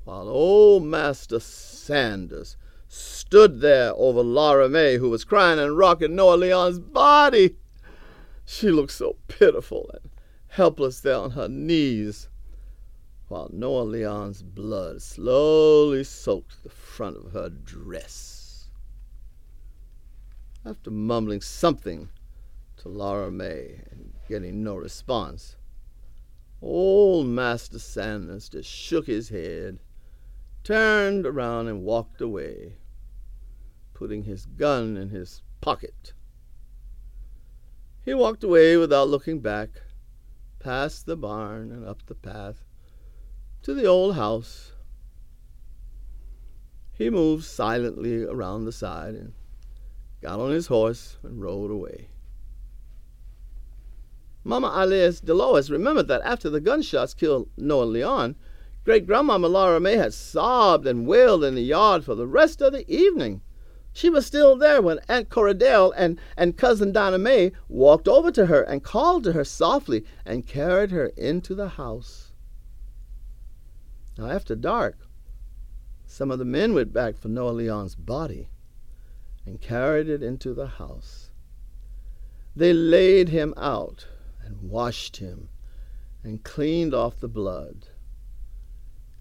while 0.04 0.28
old 0.28 0.84
Master 0.84 1.40
Sanders 1.40 2.56
stood 2.86 3.60
there 3.60 3.92
over 3.96 4.22
Laura 4.22 4.68
May, 4.68 4.96
who 4.96 5.10
was 5.10 5.24
crying 5.24 5.58
and 5.58 5.76
rocking 5.76 6.14
Noah 6.14 6.36
Leon's 6.36 6.78
body. 6.78 7.56
She 8.44 8.70
looked 8.70 8.92
so 8.92 9.16
pitiful 9.26 9.90
and 9.94 10.10
helpless 10.48 11.00
there 11.00 11.16
on 11.16 11.30
her 11.32 11.48
knees 11.48 12.28
while 13.28 13.50
Noah 13.52 13.82
Leon's 13.82 14.42
blood 14.42 15.02
slowly 15.02 16.02
soaked 16.02 16.62
the 16.62 16.70
front 16.70 17.16
of 17.18 17.32
her 17.32 17.50
dress. 17.50 18.70
After 20.64 20.90
mumbling 20.90 21.42
something 21.42 22.08
to 22.78 22.88
Laura 22.88 23.30
May 23.30 23.82
and 23.90 24.14
getting 24.28 24.62
no 24.62 24.76
response, 24.76 25.56
old 26.62 27.26
Master 27.26 27.78
Sanders 27.78 28.48
just 28.48 28.68
shook 28.68 29.06
his 29.06 29.28
head, 29.28 29.78
turned 30.64 31.26
around 31.26 31.68
and 31.68 31.82
walked 31.84 32.22
away, 32.22 32.76
putting 33.92 34.24
his 34.24 34.46
gun 34.46 34.96
in 34.96 35.10
his 35.10 35.42
pocket. 35.60 36.14
He 38.04 38.14
walked 38.14 38.42
away 38.42 38.78
without 38.78 39.08
looking 39.08 39.40
back, 39.40 39.82
past 40.58 41.04
the 41.04 41.16
barn 41.16 41.70
and 41.70 41.84
up 41.84 42.06
the 42.06 42.14
path 42.14 42.64
to 43.68 43.74
the 43.74 43.84
old 43.84 44.14
house. 44.14 44.72
He 46.94 47.10
moved 47.10 47.44
silently 47.44 48.24
around 48.24 48.64
the 48.64 48.72
side 48.72 49.14
and 49.14 49.34
got 50.22 50.40
on 50.40 50.52
his 50.52 50.68
horse 50.68 51.18
and 51.22 51.42
rode 51.42 51.70
away. 51.70 52.08
Mama 54.42 54.72
Alice 54.74 55.20
Dolores 55.20 55.70
remembered 55.70 56.08
that 56.08 56.22
after 56.22 56.48
the 56.48 56.62
gunshots 56.62 57.12
killed 57.12 57.50
Noah 57.58 57.84
Leon, 57.84 58.36
great 58.86 59.06
grandmama 59.06 59.48
Laura 59.48 59.78
May 59.78 59.98
had 59.98 60.14
sobbed 60.14 60.86
and 60.86 61.06
wailed 61.06 61.44
in 61.44 61.54
the 61.54 61.60
yard 61.60 62.04
for 62.04 62.14
the 62.14 62.26
rest 62.26 62.62
of 62.62 62.72
the 62.72 62.90
evening. 62.90 63.42
She 63.92 64.08
was 64.08 64.24
still 64.24 64.56
there 64.56 64.80
when 64.80 65.00
Aunt 65.10 65.28
Corradell 65.28 65.92
and, 65.94 66.18
and 66.38 66.56
Cousin 66.56 66.90
Dinah 66.90 67.18
May 67.18 67.52
walked 67.68 68.08
over 68.08 68.30
to 68.30 68.46
her 68.46 68.62
and 68.62 68.82
called 68.82 69.24
to 69.24 69.32
her 69.32 69.44
softly 69.44 70.06
and 70.24 70.46
carried 70.46 70.90
her 70.90 71.08
into 71.18 71.54
the 71.54 71.68
house. 71.68 72.27
Now, 74.18 74.26
after 74.26 74.56
dark, 74.56 75.06
some 76.04 76.32
of 76.32 76.40
the 76.40 76.44
men 76.44 76.74
went 76.74 76.92
back 76.92 77.16
for 77.16 77.28
Noah 77.28 77.52
Leon's 77.52 77.94
body 77.94 78.48
and 79.46 79.60
carried 79.60 80.08
it 80.08 80.24
into 80.24 80.52
the 80.52 80.66
house. 80.66 81.30
They 82.56 82.72
laid 82.72 83.28
him 83.28 83.54
out 83.56 84.08
and 84.42 84.60
washed 84.60 85.18
him 85.18 85.50
and 86.24 86.42
cleaned 86.42 86.94
off 86.94 87.20
the 87.20 87.28
blood. 87.28 87.86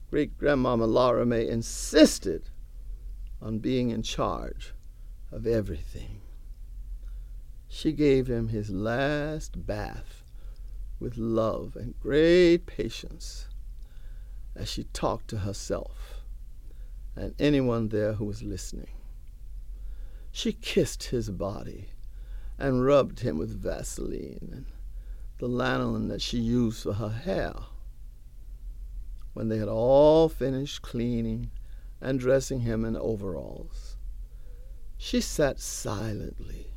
Great 0.09 0.35
grandmama 0.35 0.87
Laura 0.87 1.27
May 1.27 1.47
insisted 1.47 2.49
on 3.39 3.59
being 3.59 3.91
in 3.91 4.01
charge 4.01 4.73
of 5.31 5.45
everything. 5.45 6.21
She 7.67 7.91
gave 7.91 8.25
him 8.25 8.47
his 8.47 8.71
last 8.71 9.67
bath 9.67 10.23
with 10.99 11.17
love 11.17 11.75
and 11.75 11.93
great 11.99 12.65
patience 12.65 13.47
as 14.57 14.67
she 14.67 14.85
talked 14.85 15.29
to 15.29 15.39
herself 15.39 16.21
and 17.15 17.33
anyone 17.39 17.89
there 17.89 18.13
who 18.13 18.25
was 18.25 18.43
listening. 18.43 18.89
She 20.31 20.51
kissed 20.53 21.05
his 21.05 21.29
body 21.29 21.89
and 22.57 22.85
rubbed 22.85 23.21
him 23.21 23.37
with 23.37 23.61
Vaseline 23.61 24.49
and 24.51 24.65
the 25.39 25.47
lanolin 25.47 26.09
that 26.09 26.21
she 26.21 26.39
used 26.39 26.83
for 26.83 26.93
her 26.93 27.09
hair. 27.09 27.53
When 29.33 29.49
they 29.49 29.57
had 29.57 29.67
all 29.67 30.29
finished 30.29 30.81
cleaning 30.81 31.51
and 32.01 32.19
dressing 32.19 32.61
him 32.61 32.85
in 32.85 32.95
overalls, 32.95 33.97
she 34.97 35.21
sat 35.21 35.59
silently 35.59 36.71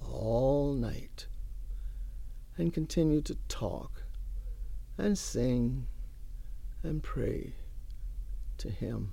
all 0.00 0.72
night 0.72 1.26
and 2.56 2.72
continued 2.72 3.26
to 3.26 3.36
talk 3.48 4.04
and 4.96 5.16
sing 5.16 5.86
and 6.82 7.02
pray 7.02 7.54
to 8.58 8.70
him. 8.70 9.12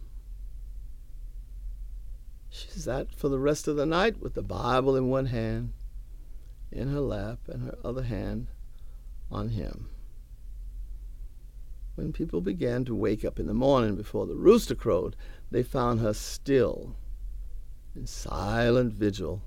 She 2.50 2.70
sat 2.70 3.14
for 3.14 3.30
the 3.30 3.40
rest 3.40 3.68
of 3.68 3.76
the 3.76 3.86
night 3.86 4.22
with 4.22 4.34
the 4.34 4.42
Bible 4.42 4.96
in 4.96 5.10
one 5.10 5.28
hand, 5.28 5.74
in 6.72 6.90
her 6.90 7.02
lap, 7.02 7.40
and 7.48 7.64
her 7.64 7.78
other 7.84 8.04
hand 8.04 8.48
on 9.32 9.50
him. 9.50 9.90
When 11.96 12.14
people 12.14 12.42
began 12.42 12.86
to 12.86 12.96
wake 12.96 13.26
up 13.26 13.40
in 13.40 13.48
the 13.48 13.54
morning 13.54 13.96
before 13.96 14.26
the 14.26 14.36
rooster 14.36 14.76
crowed, 14.76 15.16
they 15.52 15.64
found 15.64 16.00
her 16.00 16.14
still 16.14 16.96
in 17.96 18.06
silent 18.06 18.94
vigil 18.94 19.42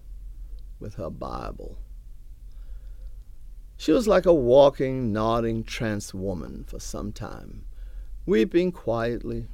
with 0.80 0.94
her 0.94 1.10
Bible. 1.10 1.78
She 3.76 3.92
was 3.92 4.08
like 4.08 4.26
a 4.26 4.34
walking, 4.34 5.12
nodding 5.12 5.62
trance 5.62 6.12
woman 6.12 6.64
for 6.64 6.80
some 6.80 7.12
time 7.12 7.67
weeping 8.28 8.70
quietly. 8.70 9.48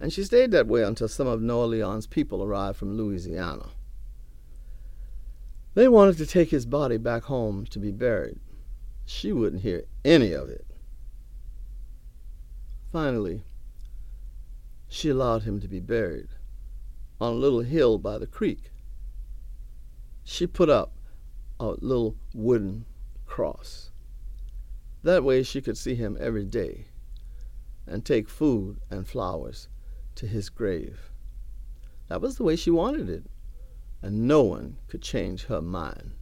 And 0.00 0.10
she 0.10 0.24
stayed 0.24 0.50
that 0.52 0.66
way 0.66 0.82
until 0.82 1.08
some 1.08 1.26
of 1.26 1.42
Noah 1.42 1.66
Leon's 1.66 2.06
people 2.06 2.42
arrived 2.42 2.78
from 2.78 2.96
Louisiana. 2.96 3.66
They 5.74 5.86
wanted 5.86 6.16
to 6.16 6.26
take 6.26 6.50
his 6.50 6.64
body 6.64 6.96
back 6.96 7.24
home 7.24 7.66
to 7.66 7.78
be 7.78 7.92
buried. 7.92 8.40
She 9.04 9.30
wouldn't 9.30 9.62
hear 9.62 9.84
any 10.04 10.32
of 10.32 10.48
it. 10.48 10.66
Finally, 12.90 13.42
she 14.88 15.10
allowed 15.10 15.42
him 15.42 15.60
to 15.60 15.68
be 15.68 15.80
buried 15.80 16.28
on 17.20 17.34
a 17.34 17.36
little 17.36 17.60
hill 17.60 17.98
by 17.98 18.16
the 18.16 18.26
creek. 18.26 18.72
She 20.24 20.46
put 20.46 20.70
up 20.70 20.94
a 21.60 21.76
little 21.78 22.16
wooden 22.32 22.86
cross. 23.26 23.90
That 25.02 25.24
way 25.24 25.42
she 25.42 25.60
could 25.60 25.76
see 25.76 25.94
him 25.94 26.16
every 26.18 26.46
day 26.46 26.86
and 27.90 28.04
take 28.04 28.28
food 28.28 28.80
and 28.88 29.06
flowers 29.06 29.68
to 30.14 30.26
his 30.26 30.48
grave. 30.48 31.10
That 32.08 32.20
was 32.20 32.36
the 32.36 32.44
way 32.44 32.56
she 32.56 32.70
wanted 32.70 33.10
it, 33.10 33.24
and 34.00 34.26
no 34.26 34.42
one 34.42 34.78
could 34.88 35.02
change 35.02 35.44
her 35.44 35.60
mind. 35.60 36.12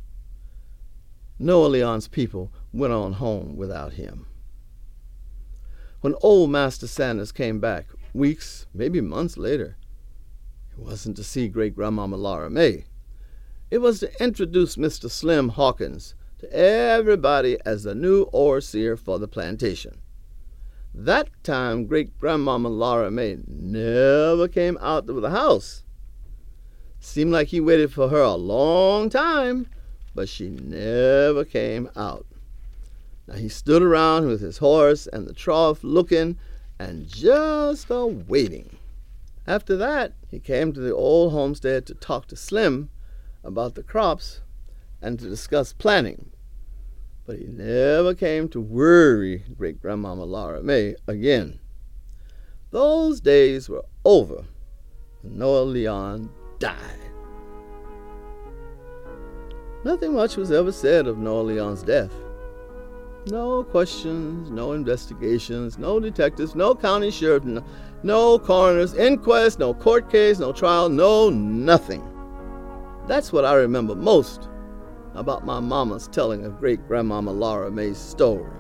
Noah 1.39 1.69
Leon's 1.69 2.09
people 2.09 2.53
went 2.73 2.93
on 2.93 3.15
home 3.15 3.57
without 3.57 3.93
him. 3.93 4.27
When 6.01 6.15
old 6.21 6.51
Master 6.51 6.87
Sanders 6.87 7.33
came 7.33 7.61
back, 7.61 7.87
weeks, 8.13 8.67
maybe 8.75 9.01
months 9.01 9.37
later, 9.37 9.77
it 10.73 10.79
wasn't 10.79 11.17
to 11.17 11.25
see 11.25 11.49
great 11.49 11.75
grandmama 11.75 12.17
Laura 12.17 12.51
May. 12.51 12.87
It 13.71 13.79
was 13.79 14.01
to 14.01 14.23
introduce 14.23 14.77
Mr. 14.77 15.11
Slim 15.11 15.51
Hawkins 15.51 16.15
to 16.39 16.53
everybody 16.53 17.59
as 17.65 17.83
the 17.83 17.95
new 17.95 18.29
overseer 18.33 18.97
for 18.97 19.19
the 19.19 19.29
plantation. 19.29 20.01
That 21.01 21.31
time, 21.45 21.87
great 21.87 22.19
grandmama 22.19 22.69
Laura 22.69 23.09
May 23.09 23.39
never 23.47 24.49
came 24.49 24.77
out 24.81 25.09
of 25.09 25.23
the 25.23 25.31
house. 25.31 25.85
Seemed 26.99 27.31
like 27.31 27.49
he 27.49 27.61
waited 27.61 27.93
for 27.93 28.09
her 28.09 28.21
a 28.21 28.35
long 28.35 29.09
time, 29.09 29.69
but 30.13 30.29
she 30.29 30.49
never 30.49 31.45
came 31.45 31.89
out. 31.95 32.27
Now 33.29 33.37
he 33.37 33.49
stood 33.49 33.81
around 33.81 34.27
with 34.27 34.41
his 34.41 34.59
horse 34.59 35.07
and 35.07 35.25
the 35.25 35.33
trough 35.33 35.85
looking 35.85 36.37
and 36.81 37.07
just 37.07 37.87
a 37.91 38.05
waiting. 38.05 38.77
After 39.47 39.77
that, 39.77 40.15
he 40.29 40.41
came 40.41 40.73
to 40.73 40.81
the 40.81 40.93
old 40.93 41.33
homestead 41.33 41.87
to 41.87 41.95
talk 41.95 42.27
to 42.27 42.37
Slim 42.37 42.91
about 43.45 43.77
the 43.77 43.85
crops 43.85 44.41
and 45.01 45.17
to 45.21 45.29
discuss 45.29 45.73
planting 45.73 46.33
but 47.29 47.39
he 47.39 47.45
never 47.45 48.15
came 48.15 48.49
to 48.49 48.59
worry 48.59 49.45
great 49.59 49.83
grandmama 49.83 50.25
Laura 50.25 50.63
May 50.63 50.97
again. 51.07 51.61
Those 52.71 53.21
days 53.21 53.69
were 53.69 53.85
over 54.07 54.47
when 55.21 55.37
Noah 55.37 55.65
Leon 55.65 56.31
died. 56.59 56.79
Nothing 59.85 60.15
much 60.15 60.39
was 60.39 60.51
ever 60.51 60.73
said 60.73 61.07
of 61.07 61.19
Noah 61.19 61.43
Leon's 61.43 61.83
death. 61.83 62.11
No 63.27 63.63
questions, 63.63 64.51
no 64.51 64.73
investigations, 64.73 65.77
no 65.77 66.01
detectives, 66.01 66.55
no 66.55 66.75
county 66.75 67.11
sheriff, 67.11 67.45
no, 67.45 67.63
no 68.03 68.39
coroner's 68.39 68.95
inquest, 68.95 69.59
no 69.59 69.75
court 69.75 70.11
case, 70.11 70.39
no 70.39 70.51
trial, 70.51 70.89
no 70.89 71.29
nothing. 71.29 72.03
That's 73.07 73.35
what 73.35 73.45
I 73.45 73.53
remember 73.53 73.95
most 73.95 74.49
about 75.19 75.45
my 75.45 75.61
mama's 75.61 76.09
telling 76.09 76.45
of 76.45 76.59
great 76.59 76.87
grandmama 76.87 77.33
Laura 77.33 77.71
May's 77.71 77.99
story. 77.99 78.51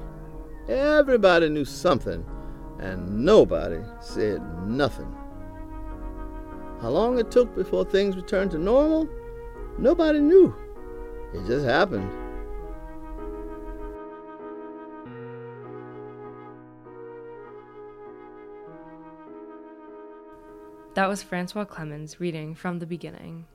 Everybody 0.68 1.48
knew 1.48 1.64
something, 1.64 2.24
and 2.80 3.24
nobody 3.24 3.80
said 4.00 4.42
nothing. 4.66 5.14
How 6.80 6.90
long 6.90 7.18
it 7.18 7.30
took 7.30 7.54
before 7.54 7.84
things 7.84 8.16
returned 8.16 8.50
to 8.52 8.58
normal, 8.58 9.08
nobody 9.78 10.20
knew. 10.20 10.54
It 11.32 11.46
just 11.46 11.64
happened. 11.64 12.10
That 20.94 21.08
was 21.08 21.22
Francois 21.22 21.64
Clemmons 21.64 22.18
reading 22.18 22.56
from 22.56 22.80
the 22.80 22.86
beginning. 22.86 23.46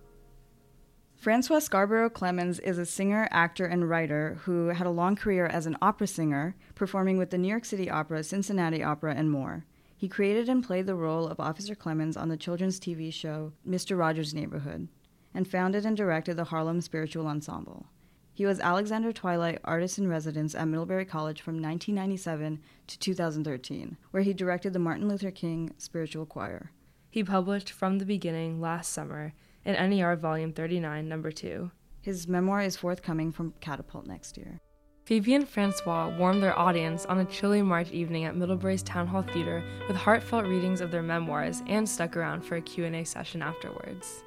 Francois 1.24 1.60
Scarborough 1.60 2.10
Clemmons 2.10 2.60
is 2.60 2.78
a 2.78 2.86
singer, 2.86 3.30
actor, 3.32 3.66
and 3.66 3.90
writer 3.90 4.40
who 4.44 4.68
had 4.68 4.86
a 4.86 4.90
long 4.90 5.16
career 5.16 5.46
as 5.46 5.66
an 5.66 5.78
opera 5.82 6.06
singer, 6.06 6.54
performing 6.76 7.18
with 7.18 7.30
the 7.30 7.38
New 7.38 7.48
York 7.48 7.64
City 7.64 7.90
Opera, 7.90 8.26
Cincinnati 8.26 8.84
Opera, 8.84 9.16
and 9.16 9.32
more. 9.32 9.64
He 9.96 10.10
created 10.10 10.50
and 10.50 10.62
played 10.62 10.86
the 10.86 10.96
role 10.96 11.30
of 11.30 11.40
Officer 11.40 11.76
Clemmons 11.76 12.18
on 12.18 12.28
the 12.28 12.36
children's 12.36 12.78
TV 12.78 13.14
show 13.14 13.54
Mr. 13.66 13.98
Rogers' 13.98 14.34
Neighborhood, 14.34 14.90
and 15.34 15.48
founded 15.48 15.86
and 15.86 15.96
directed 15.96 16.36
the 16.36 16.44
Harlem 16.44 16.82
Spiritual 16.82 17.28
Ensemble. 17.28 17.86
He 18.34 18.46
was 18.46 18.60
Alexander 18.60 19.14
Twilight 19.14 19.62
Artist 19.64 19.98
in 19.98 20.10
Residence 20.10 20.54
at 20.54 20.68
Middlebury 20.68 21.06
College 21.06 21.40
from 21.40 21.54
1997 21.54 22.60
to 22.88 23.00
2013, 23.00 23.96
where 24.12 24.24
he 24.24 24.34
directed 24.34 24.74
the 24.74 24.80
Martin 24.80 25.08
Luther 25.08 25.32
King 25.32 25.74
Spiritual 25.78 26.26
Choir. 26.26 26.72
He 27.10 27.24
published 27.24 27.72
From 27.72 28.00
the 28.00 28.06
Beginning 28.06 28.60
last 28.60 28.92
summer 28.92 29.34
in 29.66 29.90
NER 29.90 30.16
Volume 30.16 30.52
39, 30.52 31.08
Number 31.08 31.32
2. 31.32 31.72
His 32.02 32.28
memoir 32.28 32.62
is 32.62 32.76
forthcoming 32.76 33.32
from 33.32 33.54
Catapult 33.62 34.06
next 34.06 34.38
year. 34.38 34.60
Phoebe 35.06 35.36
and 35.36 35.48
Francois 35.48 36.16
warmed 36.18 36.42
their 36.42 36.58
audience 36.58 37.06
on 37.06 37.20
a 37.20 37.26
chilly 37.26 37.62
March 37.62 37.92
evening 37.92 38.26
at 38.26 38.36
Middlebury's 38.36 38.84
Town 38.84 39.06
Hall 39.06 39.22
Theater 39.22 39.64
with 39.88 39.98
heartfelt 39.98 40.46
readings 40.46 40.82
of 40.82 40.92
their 40.92 41.02
memoirs 41.02 41.62
and 41.68 41.88
stuck 41.88 42.16
around 42.16 42.42
for 42.42 42.56
a 42.56 42.62
Q&A 42.62 43.04
session 43.04 43.42
afterwards. 43.42 44.24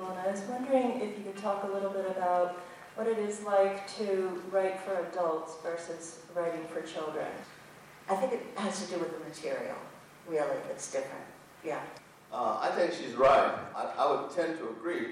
Well, 0.00 0.16
I 0.24 0.30
was 0.30 0.40
wondering 0.48 1.00
if 1.00 1.16
you 1.18 1.24
could 1.24 1.36
talk 1.36 1.64
a 1.64 1.72
little 1.72 1.90
bit 1.90 2.06
about 2.16 2.60
what 2.96 3.06
it 3.06 3.18
is 3.18 3.42
like 3.44 3.88
to 3.98 4.42
write 4.50 4.80
for 4.80 5.06
adults 5.06 5.54
versus 5.62 6.20
writing 6.34 6.64
for 6.72 6.82
children. 6.82 7.28
I 8.08 8.16
think 8.16 8.32
it 8.32 8.46
has 8.56 8.84
to 8.84 8.94
do 8.94 9.00
with 9.00 9.12
the 9.16 9.24
material, 9.24 9.76
really, 10.28 10.56
it's 10.70 10.90
different. 10.90 11.24
Yeah. 11.64 11.82
Uh, 12.32 12.58
I 12.60 12.70
think 12.70 12.92
she's 12.92 13.14
right. 13.14 13.52
I, 13.74 13.90
I 13.98 14.10
would 14.12 14.30
tend 14.30 14.58
to 14.58 14.68
agree. 14.68 15.08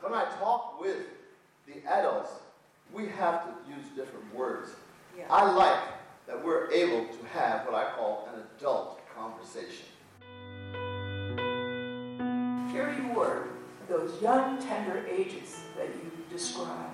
When 0.00 0.12
I 0.12 0.24
talk 0.38 0.80
with 0.80 0.98
the 1.66 1.82
adults, 1.90 2.30
we 2.92 3.06
have 3.08 3.44
to 3.44 3.50
use 3.70 3.86
different 3.96 4.34
words. 4.34 4.70
Yeah. 5.16 5.24
I 5.30 5.50
like 5.52 5.82
that 6.26 6.44
we're 6.44 6.70
able 6.70 7.06
to 7.06 7.26
have 7.32 7.64
what 7.66 7.74
I 7.74 7.90
call 7.96 8.28
an 8.32 8.42
adult 8.58 9.00
conversation. 9.14 9.86
Here 12.70 12.94
you 12.94 13.12
were, 13.14 13.48
those 13.88 14.20
young, 14.20 14.58
tender 14.58 15.06
ages 15.10 15.60
that 15.76 15.86
you 15.86 16.10
describe, 16.30 16.90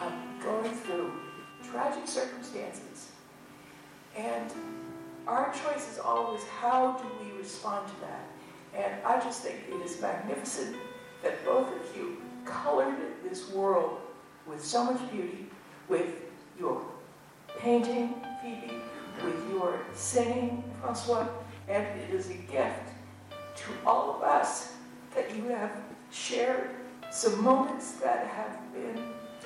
um, 0.00 0.38
going 0.42 0.72
through 0.72 1.12
tragic 1.70 2.06
circumstances. 2.06 3.10
And 4.16 4.52
our 5.26 5.52
choice 5.52 5.92
is 5.92 5.98
always 5.98 6.42
how 6.44 6.96
do 6.96 7.24
we 7.24 7.36
respond 7.38 7.88
to 7.88 8.00
that? 8.00 8.27
And 8.78 8.94
I 9.04 9.18
just 9.20 9.42
think 9.42 9.56
it 9.68 9.84
is 9.84 10.00
magnificent 10.00 10.76
that 11.22 11.44
both 11.44 11.68
of 11.68 11.96
you 11.96 12.22
colored 12.44 12.94
this 13.28 13.50
world 13.50 14.00
with 14.46 14.64
so 14.64 14.84
much 14.84 15.10
beauty, 15.10 15.46
with 15.88 16.06
your 16.58 16.80
painting, 17.58 18.14
Phoebe, 18.40 18.72
with 19.24 19.50
your 19.50 19.80
singing, 19.94 20.62
Francois, 20.80 21.26
and 21.68 21.84
it 22.00 22.10
is 22.10 22.30
a 22.30 22.34
gift 22.34 22.88
to 23.56 23.64
all 23.84 24.14
of 24.14 24.22
us 24.22 24.74
that 25.14 25.34
you 25.34 25.44
have 25.46 25.72
shared 26.12 26.70
some 27.10 27.42
moments 27.42 27.92
that 27.92 28.26
have 28.28 28.72
been 28.72 29.02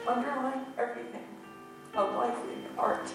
underlying 0.06 0.66
everything, 0.78 1.24
a 1.94 2.02
life 2.02 2.36
in 2.52 2.78
art. 2.78 3.10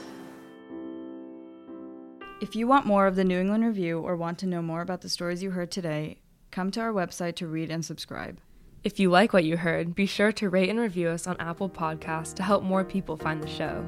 If 2.40 2.56
you 2.56 2.68
want 2.68 2.86
more 2.86 3.08
of 3.08 3.16
the 3.16 3.24
New 3.24 3.40
England 3.40 3.66
Review 3.66 3.98
or 3.98 4.16
want 4.16 4.38
to 4.40 4.46
know 4.46 4.62
more 4.62 4.82
about 4.82 5.02
the 5.02 5.10
stories 5.10 5.42
you 5.42 5.50
heard 5.50 5.72
today, 5.72 6.20
come 6.52 6.70
to 6.70 6.80
our 6.80 6.94
website 6.94 7.36
to 7.38 7.48
read 7.48 7.72
and 7.72 7.84
subscribe. 7.84 8.38
If 8.84 9.00
you 9.00 9.10
like 9.10 9.34
what 9.34 9.44
you 9.44 9.58
heard, 9.58 9.96
be 9.96 10.06
sure 10.06 10.32
to 10.34 10.48
rate 10.48 10.70
and 10.70 10.80
review 10.80 11.10
us 11.10 11.26
on 11.26 11.36
Apple 11.38 11.68
Podcasts 11.68 12.36
to 12.36 12.44
help 12.44 12.62
more 12.62 12.84
people 12.84 13.18
find 13.18 13.42
the 13.42 13.48
show. 13.48 13.84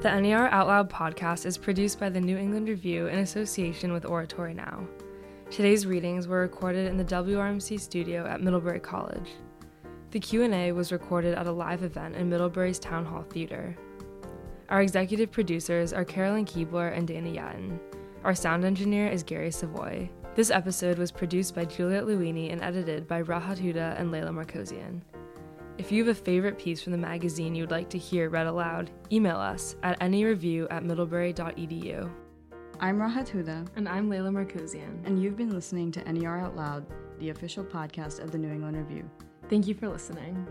The 0.00 0.18
NER 0.18 0.48
Out 0.48 0.68
Loud 0.68 0.88
podcast 0.88 1.44
is 1.44 1.58
produced 1.58 2.00
by 2.00 2.08
the 2.08 2.20
New 2.20 2.38
England 2.38 2.66
Review 2.66 3.08
in 3.08 3.18
association 3.18 3.92
with 3.92 4.06
Oratory 4.06 4.54
Now. 4.54 4.88
Today's 5.50 5.86
readings 5.86 6.26
were 6.26 6.40
recorded 6.40 6.88
in 6.88 6.96
the 6.96 7.04
WRMC 7.04 7.78
studio 7.78 8.24
at 8.24 8.40
Middlebury 8.40 8.80
College. 8.80 9.32
The 10.12 10.20
Q&A 10.20 10.72
was 10.72 10.92
recorded 10.92 11.34
at 11.34 11.46
a 11.46 11.52
live 11.52 11.82
event 11.82 12.16
in 12.16 12.30
Middlebury's 12.30 12.78
Town 12.78 13.04
Hall 13.04 13.22
Theater. 13.28 13.76
Our 14.72 14.80
executive 14.80 15.30
producers 15.30 15.92
are 15.92 16.02
Carolyn 16.02 16.46
Kuebler 16.46 16.96
and 16.96 17.06
Dana 17.06 17.28
Yeaton. 17.28 17.78
Our 18.24 18.34
sound 18.34 18.64
engineer 18.64 19.06
is 19.06 19.22
Gary 19.22 19.50
Savoy. 19.50 20.08
This 20.34 20.50
episode 20.50 20.96
was 20.96 21.12
produced 21.12 21.54
by 21.54 21.66
Juliet 21.66 22.04
Luini 22.04 22.50
and 22.50 22.62
edited 22.62 23.06
by 23.06 23.22
Rahat 23.22 23.58
Huda 23.58 24.00
and 24.00 24.10
Layla 24.10 24.30
Markosian. 24.30 25.02
If 25.76 25.92
you 25.92 26.02
have 26.02 26.16
a 26.16 26.18
favorite 26.18 26.58
piece 26.58 26.80
from 26.80 26.92
the 26.92 26.98
magazine 26.98 27.54
you 27.54 27.64
would 27.64 27.70
like 27.70 27.90
to 27.90 27.98
hear 27.98 28.30
read 28.30 28.46
aloud, 28.46 28.90
email 29.12 29.36
us 29.36 29.76
at 29.82 30.00
nereview 30.00 30.66
at 30.70 30.84
middlebury.edu. 30.84 32.10
I'm 32.80 32.96
Rahat 32.98 33.28
Huda, 33.28 33.68
And 33.76 33.86
I'm 33.86 34.08
Layla 34.08 34.30
Markosian. 34.30 35.06
and 35.06 35.22
you've 35.22 35.36
been 35.36 35.50
listening 35.50 35.92
to 35.92 36.12
NER 36.12 36.40
Out 36.40 36.56
Loud, 36.56 36.86
the 37.18 37.28
official 37.28 37.62
podcast 37.62 38.20
of 38.24 38.30
the 38.30 38.38
New 38.38 38.48
England 38.50 38.78
Review. 38.78 39.04
Thank 39.50 39.66
you 39.66 39.74
for 39.74 39.90
listening. 39.90 40.46